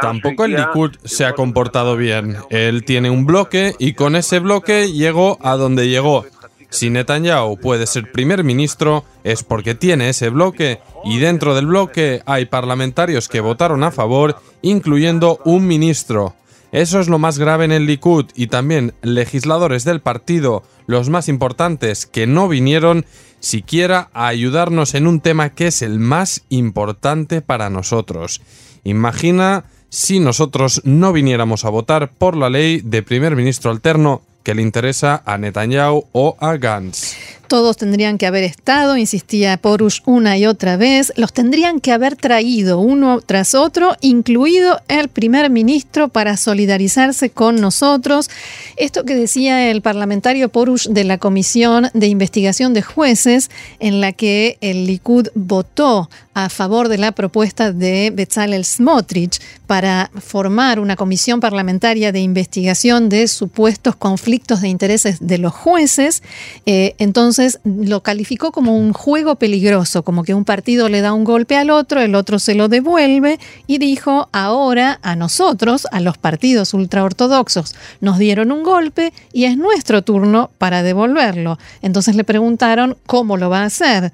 Tampoco 0.00 0.44
el 0.44 0.56
Likud 0.56 0.96
se 1.04 1.24
ha 1.24 1.32
comportado 1.32 1.96
bien. 1.96 2.36
Él 2.50 2.84
tiene 2.84 3.10
un 3.10 3.26
bloque 3.26 3.74
y 3.78 3.94
con 3.94 4.16
ese 4.16 4.38
bloque 4.38 4.92
llegó 4.92 5.38
a 5.42 5.56
donde 5.56 5.88
llegó. 5.88 6.24
Si 6.70 6.88
Netanyahu 6.88 7.58
puede 7.58 7.86
ser 7.86 8.12
primer 8.12 8.44
ministro 8.44 9.04
es 9.24 9.42
porque 9.42 9.74
tiene 9.74 10.08
ese 10.08 10.30
bloque 10.30 10.80
y 11.04 11.18
dentro 11.18 11.54
del 11.54 11.66
bloque 11.66 12.22
hay 12.26 12.46
parlamentarios 12.46 13.28
que 13.28 13.40
votaron 13.40 13.82
a 13.82 13.90
favor, 13.90 14.36
incluyendo 14.62 15.40
un 15.44 15.66
ministro. 15.66 16.34
Eso 16.72 17.00
es 17.00 17.08
lo 17.08 17.18
más 17.18 17.38
grave 17.38 17.64
en 17.64 17.72
el 17.72 17.86
Likud 17.86 18.26
y 18.34 18.46
también 18.46 18.94
legisladores 19.02 19.84
del 19.84 20.00
partido, 20.00 20.62
los 20.86 21.08
más 21.08 21.28
importantes, 21.28 22.06
que 22.06 22.26
no 22.26 22.48
vinieron 22.48 23.06
siquiera 23.40 24.10
a 24.12 24.28
ayudarnos 24.28 24.94
en 24.94 25.06
un 25.06 25.20
tema 25.20 25.50
que 25.50 25.68
es 25.68 25.82
el 25.82 25.98
más 25.98 26.42
importante 26.48 27.42
para 27.42 27.70
nosotros. 27.70 28.40
Imagina 28.84 29.64
si 29.88 30.20
nosotros 30.20 30.82
no 30.84 31.12
viniéramos 31.12 31.64
a 31.64 31.70
votar 31.70 32.12
por 32.12 32.36
la 32.36 32.48
ley 32.48 32.80
de 32.82 33.02
primer 33.02 33.34
ministro 33.34 33.72
alterno 33.72 34.22
que 34.44 34.54
le 34.54 34.62
interesa 34.62 35.22
a 35.26 35.36
Netanyahu 35.38 36.06
o 36.12 36.36
a 36.40 36.56
Gantz. 36.56 37.29
Todos 37.50 37.76
tendrían 37.76 38.16
que 38.16 38.28
haber 38.28 38.44
estado, 38.44 38.96
insistía 38.96 39.56
Porush 39.56 40.02
una 40.06 40.38
y 40.38 40.46
otra 40.46 40.76
vez, 40.76 41.12
los 41.16 41.32
tendrían 41.32 41.80
que 41.80 41.90
haber 41.90 42.14
traído 42.14 42.78
uno 42.78 43.20
tras 43.26 43.56
otro, 43.56 43.96
incluido 44.00 44.80
el 44.86 45.08
primer 45.08 45.50
ministro, 45.50 46.06
para 46.06 46.36
solidarizarse 46.36 47.30
con 47.30 47.56
nosotros. 47.56 48.30
Esto 48.76 49.04
que 49.04 49.16
decía 49.16 49.68
el 49.68 49.82
parlamentario 49.82 50.48
Porush 50.48 50.86
de 50.90 51.02
la 51.02 51.18
Comisión 51.18 51.88
de 51.92 52.06
Investigación 52.06 52.72
de 52.72 52.82
Jueces, 52.82 53.50
en 53.80 54.00
la 54.00 54.12
que 54.12 54.56
el 54.60 54.86
Likud 54.86 55.26
votó 55.34 56.08
a 56.44 56.48
favor 56.48 56.88
de 56.88 56.98
la 56.98 57.12
propuesta 57.12 57.72
de 57.72 58.10
Bezalel 58.14 58.64
Smotrich 58.64 59.40
para 59.66 60.10
formar 60.20 60.80
una 60.80 60.96
comisión 60.96 61.40
parlamentaria 61.40 62.12
de 62.12 62.20
investigación 62.20 63.08
de 63.08 63.28
supuestos 63.28 63.96
conflictos 63.96 64.60
de 64.60 64.68
intereses 64.68 65.18
de 65.20 65.38
los 65.38 65.52
jueces. 65.52 66.22
Eh, 66.66 66.94
entonces 66.98 67.60
lo 67.64 68.02
calificó 68.02 68.52
como 68.52 68.76
un 68.76 68.92
juego 68.92 69.36
peligroso, 69.36 70.02
como 70.02 70.24
que 70.24 70.34
un 70.34 70.44
partido 70.44 70.88
le 70.88 71.00
da 71.00 71.12
un 71.12 71.24
golpe 71.24 71.56
al 71.56 71.70
otro, 71.70 72.00
el 72.00 72.14
otro 72.14 72.38
se 72.38 72.54
lo 72.54 72.68
devuelve 72.68 73.38
y 73.66 73.78
dijo, 73.78 74.28
ahora 74.32 74.98
a 75.02 75.16
nosotros, 75.16 75.86
a 75.92 76.00
los 76.00 76.18
partidos 76.18 76.74
ultraortodoxos, 76.74 77.74
nos 78.00 78.18
dieron 78.18 78.52
un 78.52 78.62
golpe 78.62 79.12
y 79.32 79.44
es 79.44 79.56
nuestro 79.56 80.02
turno 80.02 80.50
para 80.58 80.82
devolverlo. 80.82 81.58
Entonces 81.82 82.16
le 82.16 82.24
preguntaron 82.24 82.96
cómo 83.06 83.36
lo 83.36 83.50
va 83.50 83.62
a 83.62 83.66
hacer. 83.66 84.12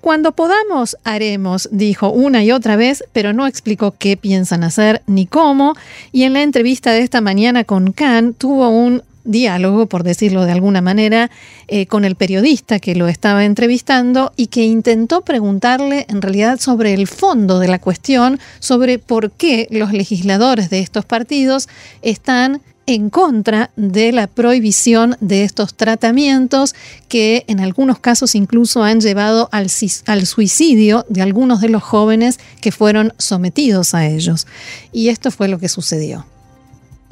Cuando 0.00 0.32
podamos, 0.32 0.96
haremos, 1.02 1.68
dijo 1.72 2.10
una 2.10 2.44
y 2.44 2.52
otra 2.52 2.76
vez, 2.76 3.04
pero 3.12 3.32
no 3.32 3.46
explicó 3.46 3.94
qué 3.98 4.16
piensan 4.16 4.62
hacer 4.62 5.02
ni 5.06 5.26
cómo. 5.26 5.74
Y 6.12 6.22
en 6.22 6.34
la 6.34 6.42
entrevista 6.42 6.92
de 6.92 7.00
esta 7.00 7.20
mañana 7.20 7.64
con 7.64 7.92
Khan 7.92 8.34
tuvo 8.34 8.68
un 8.68 9.02
diálogo, 9.24 9.86
por 9.86 10.04
decirlo 10.04 10.44
de 10.44 10.52
alguna 10.52 10.80
manera, 10.80 11.30
eh, 11.66 11.86
con 11.86 12.04
el 12.04 12.14
periodista 12.14 12.78
que 12.78 12.94
lo 12.94 13.08
estaba 13.08 13.44
entrevistando 13.44 14.32
y 14.36 14.46
que 14.46 14.64
intentó 14.64 15.20
preguntarle 15.20 16.06
en 16.08 16.22
realidad 16.22 16.58
sobre 16.58 16.94
el 16.94 17.06
fondo 17.06 17.58
de 17.58 17.68
la 17.68 17.78
cuestión, 17.78 18.40
sobre 18.58 18.98
por 18.98 19.30
qué 19.30 19.68
los 19.70 19.92
legisladores 19.92 20.70
de 20.70 20.80
estos 20.80 21.04
partidos 21.04 21.68
están 22.02 22.62
en 22.87 23.09
contra 23.09 23.69
de 23.75 24.11
la 24.11 24.27
prohibición 24.27 25.15
de 25.21 25.43
estos 25.43 25.73
tratamientos 25.73 26.75
que 27.07 27.45
en 27.47 27.59
algunos 27.59 27.99
casos 27.99 28.35
incluso 28.35 28.83
han 28.83 28.99
llevado 28.99 29.49
al, 29.51 29.67
al, 30.07 30.25
suicidio 30.25 31.05
de 31.09 31.21
algunos 31.21 31.61
de 31.61 31.69
los 31.69 31.83
jóvenes 31.83 32.39
que 32.61 32.71
fueron 32.71 33.13
sometidos 33.17 33.93
a 33.93 34.05
ellos. 34.07 34.47
Y 34.91 35.09
esto 35.09 35.31
fue 35.31 35.47
lo 35.47 35.59
que 35.59 35.69
sucedió. 35.69 36.25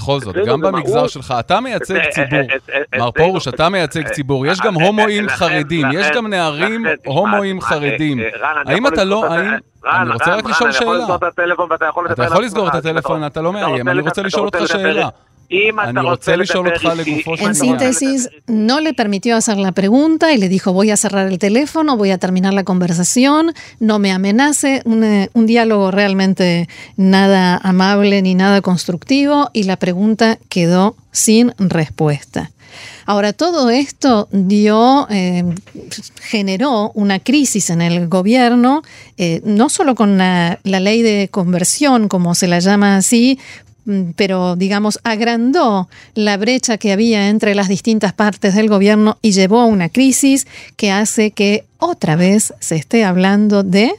בכל 0.01 0.19
זאת, 0.19 0.35
גם 0.45 0.61
במגזר 0.61 1.07
שלך, 1.07 1.33
אתה 1.39 1.59
מייצג 1.59 1.99
ציבור. 2.09 2.39
מר 2.97 3.11
פרוש, 3.11 3.47
אתה 3.47 3.69
מייצג 3.69 4.07
ציבור. 4.07 4.45
יש 4.45 4.59
גם 4.59 4.73
הומואים 4.73 5.29
חרדים, 5.29 5.87
יש 5.93 6.07
גם 6.15 6.27
נערים 6.27 6.85
הומואים 7.05 7.61
חרדים. 7.61 8.19
האם 8.65 8.87
אתה 8.87 9.03
לא, 9.03 9.25
האם... 9.25 9.51
אני 9.85 10.13
רוצה 10.13 10.35
רק 10.35 10.45
לשאול 10.45 10.71
שאלה. 10.71 11.05
אתה 12.11 12.23
יכול 12.23 12.43
לסגור 12.43 12.67
את 12.67 12.75
הטלפון, 12.75 13.25
אתה 13.25 13.41
לא 13.41 13.53
מאיים, 13.53 13.87
אני 13.87 14.01
רוצה 14.01 14.21
לשאול 14.21 14.45
אותך 14.45 14.59
שאלה. 14.67 15.09
En 17.38 17.54
síntesis, 17.54 18.30
no 18.46 18.80
le 18.80 18.94
permitió 18.94 19.36
hacer 19.36 19.58
la 19.58 19.72
pregunta 19.72 20.32
y 20.32 20.38
le 20.38 20.48
dijo 20.48 20.72
voy 20.72 20.90
a 20.90 20.96
cerrar 20.96 21.28
el 21.28 21.38
teléfono, 21.38 21.96
voy 21.96 22.10
a 22.10 22.18
terminar 22.18 22.54
la 22.54 22.64
conversación, 22.64 23.52
no 23.78 23.98
me 23.98 24.12
amenace, 24.12 24.82
un, 24.84 25.04
eh, 25.04 25.30
un 25.34 25.46
diálogo 25.46 25.90
realmente 25.90 26.68
nada 26.96 27.56
amable 27.62 28.22
ni 28.22 28.34
nada 28.34 28.60
constructivo 28.60 29.50
y 29.52 29.64
la 29.64 29.76
pregunta 29.76 30.38
quedó 30.48 30.96
sin 31.12 31.52
respuesta. 31.58 32.50
Ahora, 33.06 33.32
todo 33.32 33.70
esto 33.70 34.28
dio, 34.32 35.06
eh, 35.10 35.44
generó 36.20 36.90
una 36.94 37.20
crisis 37.20 37.70
en 37.70 37.80
el 37.80 38.08
gobierno, 38.08 38.82
eh, 39.16 39.40
no 39.44 39.68
solo 39.68 39.94
con 39.94 40.18
la, 40.18 40.58
la, 40.64 40.80
ley 40.80 41.02
de 41.02 41.28
conversión, 41.30 42.08
como 42.08 42.34
se 42.34 42.48
la 42.48 42.58
llama 42.58 42.96
así, 42.96 43.38
pero 44.16 44.56
digamos, 44.56 44.98
agrandó 45.04 45.88
la 46.14 46.36
brecha 46.36 46.78
que 46.78 46.92
había 46.92 47.28
entre 47.28 47.54
las 47.54 47.68
distintas 47.68 48.12
partes 48.12 48.54
del 48.54 48.68
gobierno 48.68 49.18
y 49.22 49.32
llevó 49.32 49.60
a 49.60 49.66
una 49.66 49.88
crisis 49.88 50.46
que 50.76 50.90
hace 50.90 51.30
que 51.30 51.64
otra 51.78 52.16
vez 52.16 52.54
se 52.60 52.76
esté 52.76 53.04
hablando 53.04 53.62
de... 53.62 53.92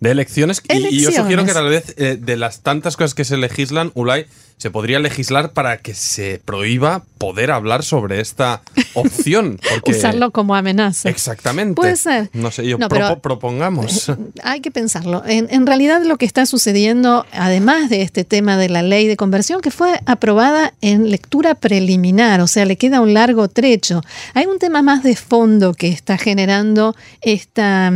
De 0.00 0.10
elecciones. 0.10 0.60
Y, 0.68 1.00
yo 1.00 1.10
sugiero 1.10 1.44
que 1.44 1.52
tal 1.52 1.68
vez 1.68 1.94
eh, 1.96 2.18
de 2.20 2.36
las 2.36 2.60
tantas 2.60 2.96
cosas 2.96 3.14
que 3.14 3.24
se 3.24 3.36
legislan, 3.38 3.92
Ulay, 3.94 4.26
se 4.58 4.70
podría 4.70 4.98
legislar 4.98 5.52
para 5.52 5.76
que 5.78 5.92
se 5.92 6.40
prohíba 6.44 7.02
poder 7.18 7.50
hablar 7.50 7.82
sobre 7.82 8.20
esta 8.20 8.62
opción. 8.94 9.60
Usarlo 9.86 10.30
como 10.30 10.54
amenaza. 10.54 11.10
Exactamente. 11.10 11.74
Puede 11.74 11.96
ser. 11.96 12.30
No 12.32 12.50
sé, 12.50 12.66
yo 12.66 12.78
propongamos. 12.78 14.12
Hay 14.42 14.60
que 14.60 14.70
pensarlo. 14.70 15.22
En, 15.26 15.48
en, 15.50 15.66
realidad 15.66 16.02
lo 16.04 16.16
que 16.16 16.24
está 16.24 16.46
sucediendo, 16.46 17.26
además 17.32 17.90
de 17.90 18.02
este 18.02 18.24
tema 18.24 18.56
de 18.56 18.68
la 18.68 18.82
ley 18.82 19.06
de 19.06 19.16
conversión, 19.16 19.60
que 19.60 19.70
fue 19.70 20.00
aprobada 20.06 20.72
en 20.80 21.10
lectura 21.10 21.54
preliminar, 21.54 22.40
o 22.40 22.46
sea, 22.46 22.64
le 22.64 22.76
queda 22.76 23.00
un 23.00 23.12
largo 23.12 23.48
trecho, 23.48 24.02
hay 24.34 24.46
un 24.46 24.58
tema 24.58 24.82
más 24.82 25.02
de 25.02 25.16
fondo 25.16 25.74
que 25.74 25.88
está 25.88 26.16
generando 26.16 26.96
esta, 27.20 27.92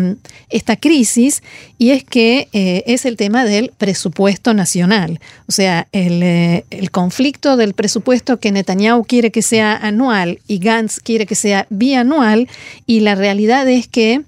esta 0.50 0.76
crisis 0.76 1.42
y 1.78 1.90
es 1.92 2.04
que 2.04 2.48
eh, 2.52 2.82
es 2.86 3.06
el 3.06 3.16
tema 3.16 3.44
del 3.44 3.72
presupuesto 3.78 4.52
nacional. 4.52 5.20
O 5.48 5.52
sea, 5.52 5.88
el, 5.92 6.22
eh, 6.22 6.49
el 6.70 6.90
conflicto 6.90 7.56
del 7.56 7.74
presupuesto 7.74 8.38
que 8.38 8.52
Netanyahu 8.52 9.04
quiere 9.04 9.30
que 9.30 9.42
sea 9.42 9.76
anual 9.76 10.40
y 10.46 10.58
Gantz 10.58 11.00
quiere 11.00 11.26
que 11.26 11.34
sea 11.34 11.66
bianual 11.70 12.48
y 12.86 13.00
la 13.00 13.14
realidad 13.14 13.68
es 13.68 13.88
que 13.88 14.24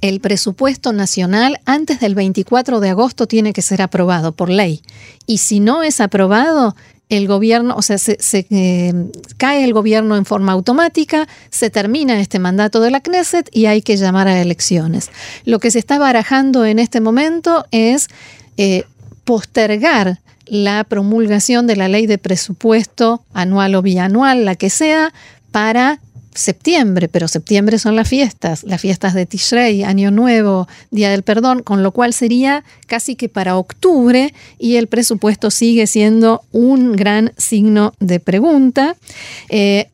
el 0.00 0.20
presupuesto 0.20 0.92
nacional 0.92 1.60
antes 1.64 1.98
del 2.00 2.14
24 2.14 2.80
de 2.80 2.90
agosto 2.90 3.26
tiene 3.26 3.54
que 3.54 3.62
ser 3.62 3.80
aprobado 3.80 4.32
por 4.32 4.50
ley. 4.50 4.82
Y 5.26 5.38
si 5.38 5.60
no 5.60 5.82
es 5.82 5.98
aprobado, 6.00 6.76
el 7.08 7.26
gobierno, 7.26 7.74
o 7.76 7.82
sea, 7.82 7.98
se, 7.98 8.18
eh, 8.32 8.92
cae 9.36 9.64
el 9.64 9.72
gobierno 9.72 10.16
en 10.16 10.24
forma 10.24 10.52
automática, 10.52 11.28
se 11.50 11.70
termina 11.70 12.20
este 12.20 12.38
mandato 12.38 12.80
de 12.80 12.90
la 12.90 13.00
Knesset 13.00 13.48
y 13.52 13.66
hay 13.66 13.82
que 13.82 13.96
llamar 13.96 14.28
a 14.28 14.40
elecciones. 14.40 15.10
Lo 15.44 15.58
que 15.58 15.70
se 15.70 15.78
está 15.78 15.98
barajando 15.98 16.64
en 16.64 16.78
este 16.78 17.00
momento 17.00 17.64
es 17.70 18.08
eh, 18.56 18.84
postergar 19.24 20.20
la 20.46 20.84
promulgación 20.84 21.66
de 21.66 21.76
la 21.76 21.88
ley 21.88 22.06
de 22.06 22.18
presupuesto 22.18 23.24
anual 23.32 23.74
o 23.74 23.82
bianual, 23.82 24.44
la 24.44 24.56
que 24.56 24.70
sea, 24.70 25.12
para 25.50 26.00
septiembre, 26.34 27.08
pero 27.08 27.28
septiembre 27.28 27.78
son 27.78 27.96
las 27.96 28.08
fiestas, 28.08 28.64
las 28.64 28.80
fiestas 28.80 29.14
de 29.14 29.24
Tishrei, 29.24 29.84
Año 29.84 30.10
Nuevo, 30.10 30.66
Día 30.90 31.10
del 31.10 31.22
Perdón, 31.22 31.62
con 31.62 31.82
lo 31.82 31.92
cual 31.92 32.12
sería 32.12 32.64
casi 32.86 33.14
que 33.14 33.28
para 33.28 33.56
octubre 33.56 34.34
y 34.58 34.76
el 34.76 34.88
presupuesto 34.88 35.50
sigue 35.50 35.86
siendo 35.86 36.42
un 36.50 36.92
gran 36.96 37.32
signo 37.36 37.94
de 38.00 38.20
pregunta. 38.20 38.96
Eh, 39.48 39.88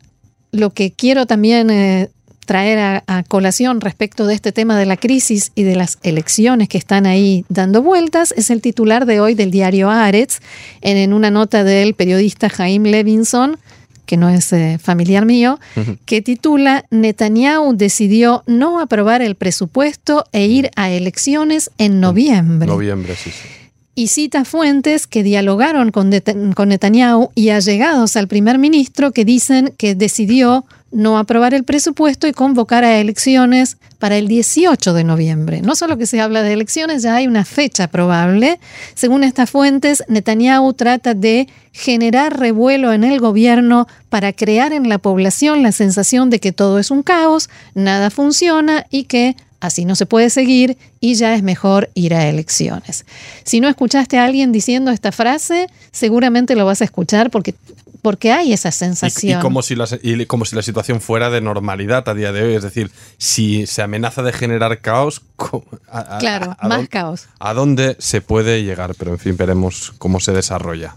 lo 0.50 0.70
que 0.70 0.92
quiero 0.92 1.26
también 1.26 1.70
eh, 1.70 2.08
traer 2.50 3.04
a, 3.06 3.22
colación 3.28 3.80
respecto 3.80 4.26
de 4.26 4.34
este 4.34 4.50
tema 4.50 4.76
de 4.76 4.84
la 4.84 4.96
crisis 4.96 5.52
y 5.54 5.62
de 5.62 5.76
las 5.76 5.98
elecciones 6.02 6.68
que 6.68 6.78
están 6.78 7.06
ahí 7.06 7.44
dando 7.48 7.80
vueltas 7.80 8.34
es 8.36 8.50
el 8.50 8.60
titular 8.60 9.06
de 9.06 9.20
hoy 9.20 9.34
del 9.34 9.52
diario 9.52 9.88
Aretz, 9.88 10.40
en, 10.80 11.12
una 11.12 11.30
nota 11.30 11.62
del 11.62 11.94
periodista 11.94 12.48
Jaime 12.48 12.90
Levinson, 12.90 13.56
que 14.04 14.16
no 14.16 14.28
es 14.28 14.52
eh, 14.52 14.80
familiar 14.82 15.26
mío, 15.26 15.60
que 16.06 16.22
titula 16.22 16.86
Netanyahu 16.90 17.76
decidió 17.76 18.42
no 18.48 18.80
aprobar 18.80 19.22
el 19.22 19.36
presupuesto 19.36 20.24
e 20.32 20.46
ir 20.46 20.72
a 20.74 20.90
elecciones 20.90 21.70
en 21.78 22.00
noviembre. 22.00 22.66
Noviembre, 22.66 23.14
sí, 23.14 23.30
sí 23.30 23.59
y 24.00 24.06
cita 24.06 24.46
fuentes 24.46 25.06
que 25.06 25.22
dialogaron 25.22 25.90
con, 25.90 26.10
con, 26.54 26.70
Netanyahu 26.70 27.32
y 27.34 27.50
allegados 27.50 28.16
al 28.16 28.28
primer 28.28 28.56
ministro 28.56 29.12
que 29.12 29.26
dicen 29.26 29.74
que 29.76 29.94
decidió 29.94 30.64
no 30.90 31.18
aprobar 31.18 31.52
el 31.52 31.64
presupuesto 31.64 32.26
y 32.26 32.32
convocar 32.32 32.82
a 32.82 32.98
elecciones 32.98 33.76
para 33.98 34.16
el 34.16 34.26
18 34.26 34.94
de 34.94 35.04
noviembre. 35.04 35.60
No 35.60 35.76
solo 35.76 35.98
que 35.98 36.06
se 36.06 36.18
habla 36.18 36.42
de 36.42 36.54
elecciones, 36.54 37.02
ya 37.02 37.14
hay 37.14 37.26
una 37.26 37.44
fecha 37.44 37.88
probable. 37.88 38.58
Según 38.94 39.22
estas 39.22 39.50
fuentes, 39.50 40.02
Netanyahu 40.08 40.72
trata 40.72 41.12
de 41.12 41.46
generar 41.72 42.40
revuelo 42.40 42.94
en 42.94 43.04
el 43.04 43.20
gobierno 43.20 43.86
para 44.08 44.32
crear 44.32 44.72
en 44.72 44.88
la 44.88 44.96
población 44.96 45.62
la 45.62 45.72
sensación 45.72 46.30
de 46.30 46.40
que 46.40 46.52
todo 46.52 46.78
es 46.78 46.90
un 46.90 47.02
caos, 47.02 47.50
nada 47.74 48.08
funciona 48.08 48.86
y 48.88 49.04
que 49.04 49.36
así 49.60 49.84
no 49.84 49.94
se 49.94 50.06
puede 50.06 50.30
seguir 50.30 50.76
y 51.00 51.14
ya 51.14 51.34
es 51.34 51.42
mejor 51.42 51.90
ir 51.94 52.14
a 52.14 52.28
elecciones. 52.28 53.06
Si 53.44 53.60
no 53.60 53.68
escuchaste 53.68 54.18
a 54.18 54.24
alguien 54.24 54.52
diciendo 54.52 54.90
esta 54.90 55.12
frase, 55.12 55.68
seguramente 55.92 56.56
lo 56.56 56.64
vas 56.64 56.80
a 56.80 56.84
escuchar 56.84 57.30
porque 57.30 57.54
porque 58.02 58.32
hay 58.32 58.52
esa 58.52 58.70
sensación. 58.70 59.40
Y, 59.40 59.42
como 59.42 59.62
si 59.62 59.76
la, 59.76 59.86
como 60.26 60.44
si 60.44 60.56
la 60.56 60.62
situación 60.62 61.00
fuera 61.00 61.30
de 61.30 61.40
normalidad 61.40 62.08
a 62.08 62.14
día 62.14 62.32
de 62.32 62.42
hoy. 62.42 62.54
Es 62.54 62.62
decir, 62.62 62.90
si 63.18 63.66
se 63.66 63.82
amenaza 63.82 64.22
de 64.22 64.32
generar 64.32 64.80
caos. 64.80 65.22
claro, 66.18 66.56
más 66.62 66.88
caos. 66.88 67.28
¿A 67.38 67.52
dónde 67.52 67.96
se 67.98 68.20
puede 68.22 68.62
llegar? 68.62 68.94
Pero 68.98 69.12
en 69.12 69.18
fin, 69.18 69.36
veremos 69.36 69.92
cómo 69.98 70.18
se 70.20 70.32
desarrolla. 70.32 70.96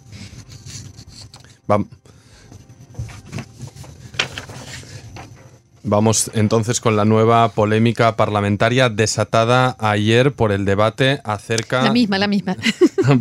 Vamos. 1.67 1.87
Vamos 5.85 6.31
entonces 6.33 6.79
con 6.79 6.95
la 6.95 7.03
nueva 7.03 7.49
polémica 7.49 8.15
parlamentaria 8.15 8.87
desatada 8.87 9.75
ayer 9.79 10.31
por 10.31 10.53
el 10.53 10.63
debate 10.63 11.19
acerca... 11.25 11.83
La 11.83 11.91
misma, 11.91 12.17
la 12.17 12.27
misma. 12.27 12.55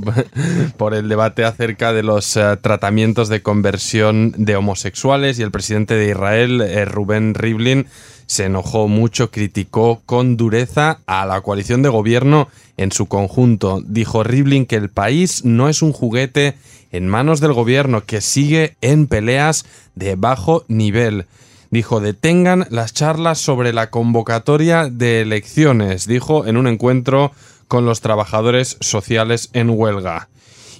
por 0.77 0.95
el 0.95 1.09
debate 1.09 1.45
acerca 1.45 1.93
de 1.93 2.05
los 2.05 2.37
eh, 2.37 2.57
tratamientos 2.61 3.29
de 3.29 3.43
conversión 3.43 4.33
de 4.37 4.55
homosexuales 4.55 5.41
y 5.41 5.43
el 5.43 5.51
presidente 5.51 5.95
de 5.95 6.11
Israel, 6.11 6.61
eh, 6.61 6.85
Rubén 6.85 7.35
Rivlin, 7.35 7.89
se 8.27 8.45
enojó 8.45 8.87
mucho, 8.87 9.33
criticó 9.33 10.01
con 10.07 10.37
dureza 10.37 11.01
a 11.07 11.27
la 11.27 11.41
coalición 11.41 11.83
de 11.83 11.89
gobierno 11.89 12.47
en 12.77 12.93
su 12.93 13.07
conjunto. 13.07 13.83
Dijo 13.85 14.23
Rivlin 14.23 14.67
que 14.67 14.77
el 14.77 14.89
país 14.89 15.45
no 15.45 15.69
es 15.69 15.83
un 15.83 15.93
juguete 15.93 16.55
en 16.93 17.09
manos 17.09 17.41
del 17.41 17.55
gobierno, 17.55 18.05
que 18.05 18.21
sigue 18.21 18.77
en 18.83 19.09
peleas 19.09 19.65
de 19.97 20.15
bajo 20.15 20.65
nivel 20.69 21.27
dijo, 21.73 22.01
detengan 22.01 22.67
las 22.71 22.93
charlas 22.93 23.39
sobre 23.39 23.73
la 23.73 23.91
convocatoria 23.91 24.89
de 24.89 25.23
elecciones, 25.23 26.07
dijo 26.07 26.47
en 26.47 26.57
un 26.57 26.69
encuentro 26.69 27.33
con 27.67 27.85
los 27.87 28.01
trabajadores 28.01 28.77
sociales 28.81 29.49
en 29.55 29.71
huelga. 29.71 30.29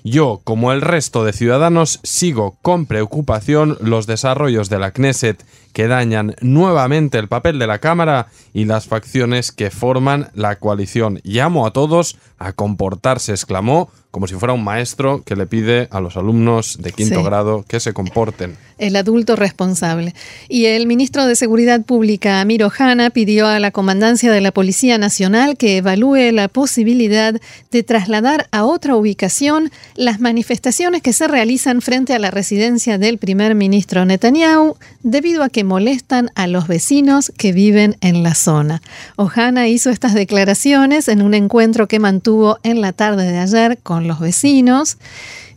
Yo, 0.05 0.41
como 0.45 0.73
el 0.73 0.81
resto 0.81 1.25
de 1.25 1.33
ciudadanos, 1.33 2.01
sigo 2.03 2.59
con 2.61 2.87
preocupación 2.87 3.79
los 3.81 4.07
desarrollos 4.07 4.69
de 4.69 4.79
la 4.81 4.91
Knesset 4.91 5.45
que 5.73 5.87
dañan 5.87 6.35
nuevamente 6.41 7.19
el 7.19 7.29
papel 7.29 7.59
de 7.59 7.69
la 7.69 7.79
Cámara 7.79 8.27
y 8.53 8.65
las 8.65 8.87
facciones 8.87 9.53
que 9.53 9.71
forman 9.71 10.31
la 10.35 10.57
coalición. 10.57 11.21
Llamo 11.23 11.67
a 11.67 11.73
todos 11.73 12.19
a 12.39 12.53
comportarse, 12.53 13.33
exclamó, 13.33 13.91
como 14.13 14.27
si 14.27 14.35
fuera 14.35 14.53
un 14.53 14.63
maestro 14.63 15.23
que 15.25 15.35
le 15.35 15.47
pide 15.47 15.89
a 15.91 16.01
los 16.01 16.19
alumnos 16.19 16.77
de 16.81 16.93
quinto 16.93 17.25
grado 17.25 17.65
que 17.67 17.81
se 17.81 17.95
comporten. 17.95 18.59
El 18.77 18.95
adulto 18.97 19.37
responsable. 19.37 20.15
Y 20.51 20.67
el 20.67 20.87
ministro 20.87 21.25
de 21.25 21.35
Seguridad 21.35 21.81
Pública, 21.83 22.41
Amir 22.41 22.63
Ohana, 22.63 23.09
pidió 23.09 23.47
a 23.47 23.59
la 23.59 23.71
Comandancia 23.71 24.31
de 24.31 24.43
la 24.43 24.53
Policía 24.53 24.99
Nacional 24.99 25.57
que 25.57 25.79
evalúe 25.79 26.31
la 26.31 26.49
posibilidad 26.49 27.41
de 27.71 27.83
trasladar 27.83 28.49
a 28.51 28.65
otra 28.65 28.97
ubicación 28.97 29.71
las 29.95 30.21
manifestaciones 30.21 31.01
que 31.01 31.15
se 31.15 31.27
realizan 31.27 31.81
frente 31.81 32.13
a 32.13 32.19
la 32.19 32.31
residencia 32.31 32.99
del 32.99 33.17
primer 33.17 33.55
ministro 33.55 34.05
Netanyahu, 34.05 34.77
debido 35.03 35.43
a 35.43 35.49
que 35.49 35.65
molestan 35.65 36.31
a 36.35 36.47
los 36.47 36.69
vecinos 36.69 37.33
que 37.39 37.53
viven 37.53 37.97
en 38.03 38.23
la 38.23 38.35
zona. 38.35 38.83
Ohana 39.17 39.69
hizo 39.69 39.89
estas 39.89 40.13
declaraciones 40.13 41.09
en 41.09 41.23
un 41.23 41.33
encuentro 41.33 41.89
que 41.89 41.99
mantuvo 41.99 42.59
en 42.63 42.83
la 42.83 42.93
tarde 42.93 43.31
de 43.33 43.39
ayer 43.39 43.79
con 43.83 44.02
los 44.09 44.21
vecinos. 44.21 44.99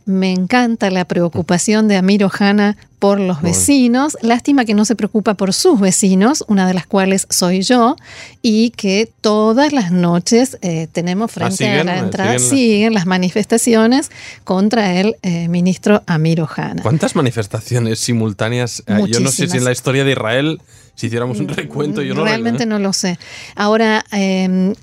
Me 0.06 0.32
encanta 0.32 0.92
la 0.92 1.06
preocupación 1.06 1.88
de 1.88 1.98
Amir 1.98 2.24
Ohana 2.24 2.78
por 3.00 3.20
los 3.20 3.42
vecinos. 3.42 4.16
Lástima 4.22 4.64
que 4.64 4.76
no 4.76 4.86
se 4.86 4.96
preocupa 4.96 5.34
por 5.34 5.52
sus 5.52 5.80
vecinos, 5.80 6.44
una 6.48 6.68
de 6.68 6.76
las 6.76 6.86
cuales 6.86 7.26
soy 7.32 7.64
yo, 7.64 7.96
y 8.44 8.70
que 8.70 9.12
todas 9.22 9.74
las 9.74 9.92
noches 9.92 10.60
eh, 10.62 10.88
tenemos 10.92 11.32
ah, 11.32 11.34
frente 11.34 11.80
a 11.80 11.84
la 11.84 11.98
entrada, 11.98 12.38
siguen, 12.38 12.94
las 12.94 13.08
manifestaciones 13.08 14.12
contra 14.44 15.00
el 15.00 15.16
eh, 15.24 15.48
ministro 15.48 16.04
Amir 16.06 16.42
Ohana. 16.42 16.84
¿Cuántas 16.84 17.16
manifestaciones 17.16 18.00
simultáneas? 18.00 18.84
Eh, 18.86 19.00
yo 19.08 19.20
no 19.22 19.32
sé 19.32 19.48
si 19.48 19.58
en 19.58 19.64
la 19.64 19.72
historia 19.72 20.04
de 20.04 20.12
Israel, 20.12 20.62
si 20.94 21.08
hiciéramos 21.08 21.40
un 21.40 21.48
recuento, 21.48 22.04
yo 22.04 22.14
no 22.14 22.24
Realmente 22.24 22.68
no 22.68 22.78
lo 22.78 22.94
sé. 22.94 23.18
Ahora, 23.56 24.06
em, 24.12 24.76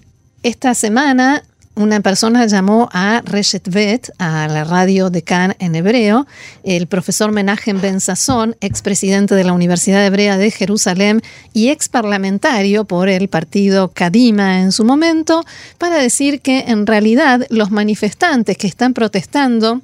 esta 0.43 0.75
semana 0.75 1.45
una 1.75 2.01
persona 2.01 2.47
llamó 2.47 2.89
a 2.93 3.23
Reshet 3.25 3.69
Bet, 3.69 4.11
a 4.19 4.47
la 4.49 4.65
radio 4.65 5.11
de 5.11 5.23
Cannes 5.23 5.57
en 5.59 5.75
hebreo, 5.75 6.27
el 6.65 6.87
profesor 6.87 7.33
Menachem 7.33 7.81
Ben 7.81 8.01
Sasson, 8.01 8.57
expresidente 8.61 9.35
de 9.35 9.45
la 9.45 9.53
Universidad 9.53 10.05
Hebrea 10.05 10.37
de 10.37 10.51
Jerusalén 10.51 11.23
y 11.53 11.69
ex 11.69 11.89
parlamentario 11.89 12.85
por 12.85 13.09
el 13.09 13.29
partido 13.29 13.89
Kadima 13.89 14.61
en 14.61 14.73
su 14.73 14.85
momento, 14.85 15.45
para 15.79 15.97
decir 15.97 16.41
que 16.41 16.65
en 16.69 16.87
realidad 16.87 17.47
los 17.49 17.71
manifestantes 17.71 18.57
que 18.59 18.67
están 18.67 18.93
protestando 18.93 19.81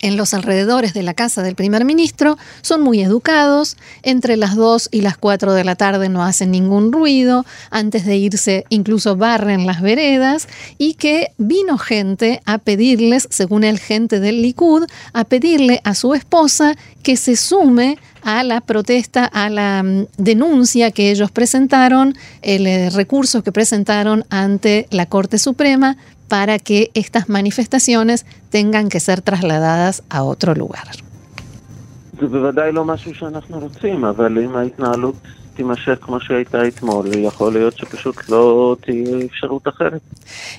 en 0.00 0.16
los 0.16 0.34
alrededores 0.34 0.94
de 0.94 1.02
la 1.02 1.14
casa 1.14 1.42
del 1.42 1.54
primer 1.54 1.84
ministro 1.84 2.38
son 2.62 2.82
muy 2.82 3.00
educados, 3.00 3.76
entre 4.02 4.36
las 4.36 4.56
2 4.56 4.88
y 4.92 5.00
las 5.02 5.16
4 5.16 5.52
de 5.52 5.64
la 5.64 5.76
tarde 5.76 6.08
no 6.08 6.24
hacen 6.24 6.50
ningún 6.50 6.92
ruido, 6.92 7.44
antes 7.70 8.06
de 8.06 8.16
irse 8.16 8.64
incluso 8.68 9.16
barren 9.16 9.66
las 9.66 9.80
veredas 9.80 10.48
y 10.78 10.94
que 10.94 11.32
vino 11.38 11.78
gente 11.78 12.40
a 12.44 12.58
pedirles, 12.58 13.28
según 13.30 13.64
el 13.64 13.78
gente 13.78 14.20
del 14.20 14.42
Likud, 14.42 14.86
a 15.12 15.24
pedirle 15.24 15.80
a 15.84 15.94
su 15.94 16.14
esposa 16.14 16.76
que 17.02 17.16
se 17.16 17.36
sume 17.36 17.98
a 18.22 18.42
la 18.44 18.60
protesta, 18.60 19.24
a 19.24 19.48
la 19.48 19.82
mm, 19.82 20.06
denuncia 20.18 20.90
que 20.90 21.10
ellos 21.10 21.30
presentaron, 21.30 22.14
el 22.42 22.66
eh, 22.66 22.90
recurso 22.90 23.42
que 23.42 23.52
presentaron 23.52 24.24
ante 24.28 24.86
la 24.90 25.06
Corte 25.06 25.38
Suprema 25.38 25.96
para 26.30 26.60
que 26.60 26.92
estas 26.94 27.28
manifestaciones 27.28 28.24
tengan 28.50 28.88
que 28.88 29.00
ser 29.00 29.20
trasladadas 29.20 30.04
a 30.08 30.22
otro 30.22 30.54
lugar. 30.54 30.86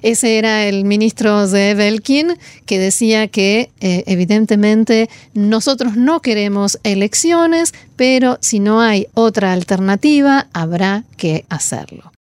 Ese 0.01 0.37
era 0.37 0.65
el 0.65 0.83
ministro 0.83 1.47
de 1.47 1.73
Belkin 1.73 2.33
que 2.65 2.77
decía 2.77 3.29
que 3.29 3.69
eh, 3.79 4.03
evidentemente 4.07 5.09
nosotros 5.33 5.95
no 5.95 6.19
queremos 6.19 6.79
elecciones, 6.83 7.73
pero 7.95 8.37
si 8.41 8.59
no 8.59 8.81
hay 8.81 9.07
otra 9.13 9.53
alternativa 9.53 10.47
habrá 10.51 11.05
que 11.15 11.45
hacerlo. 11.47 12.10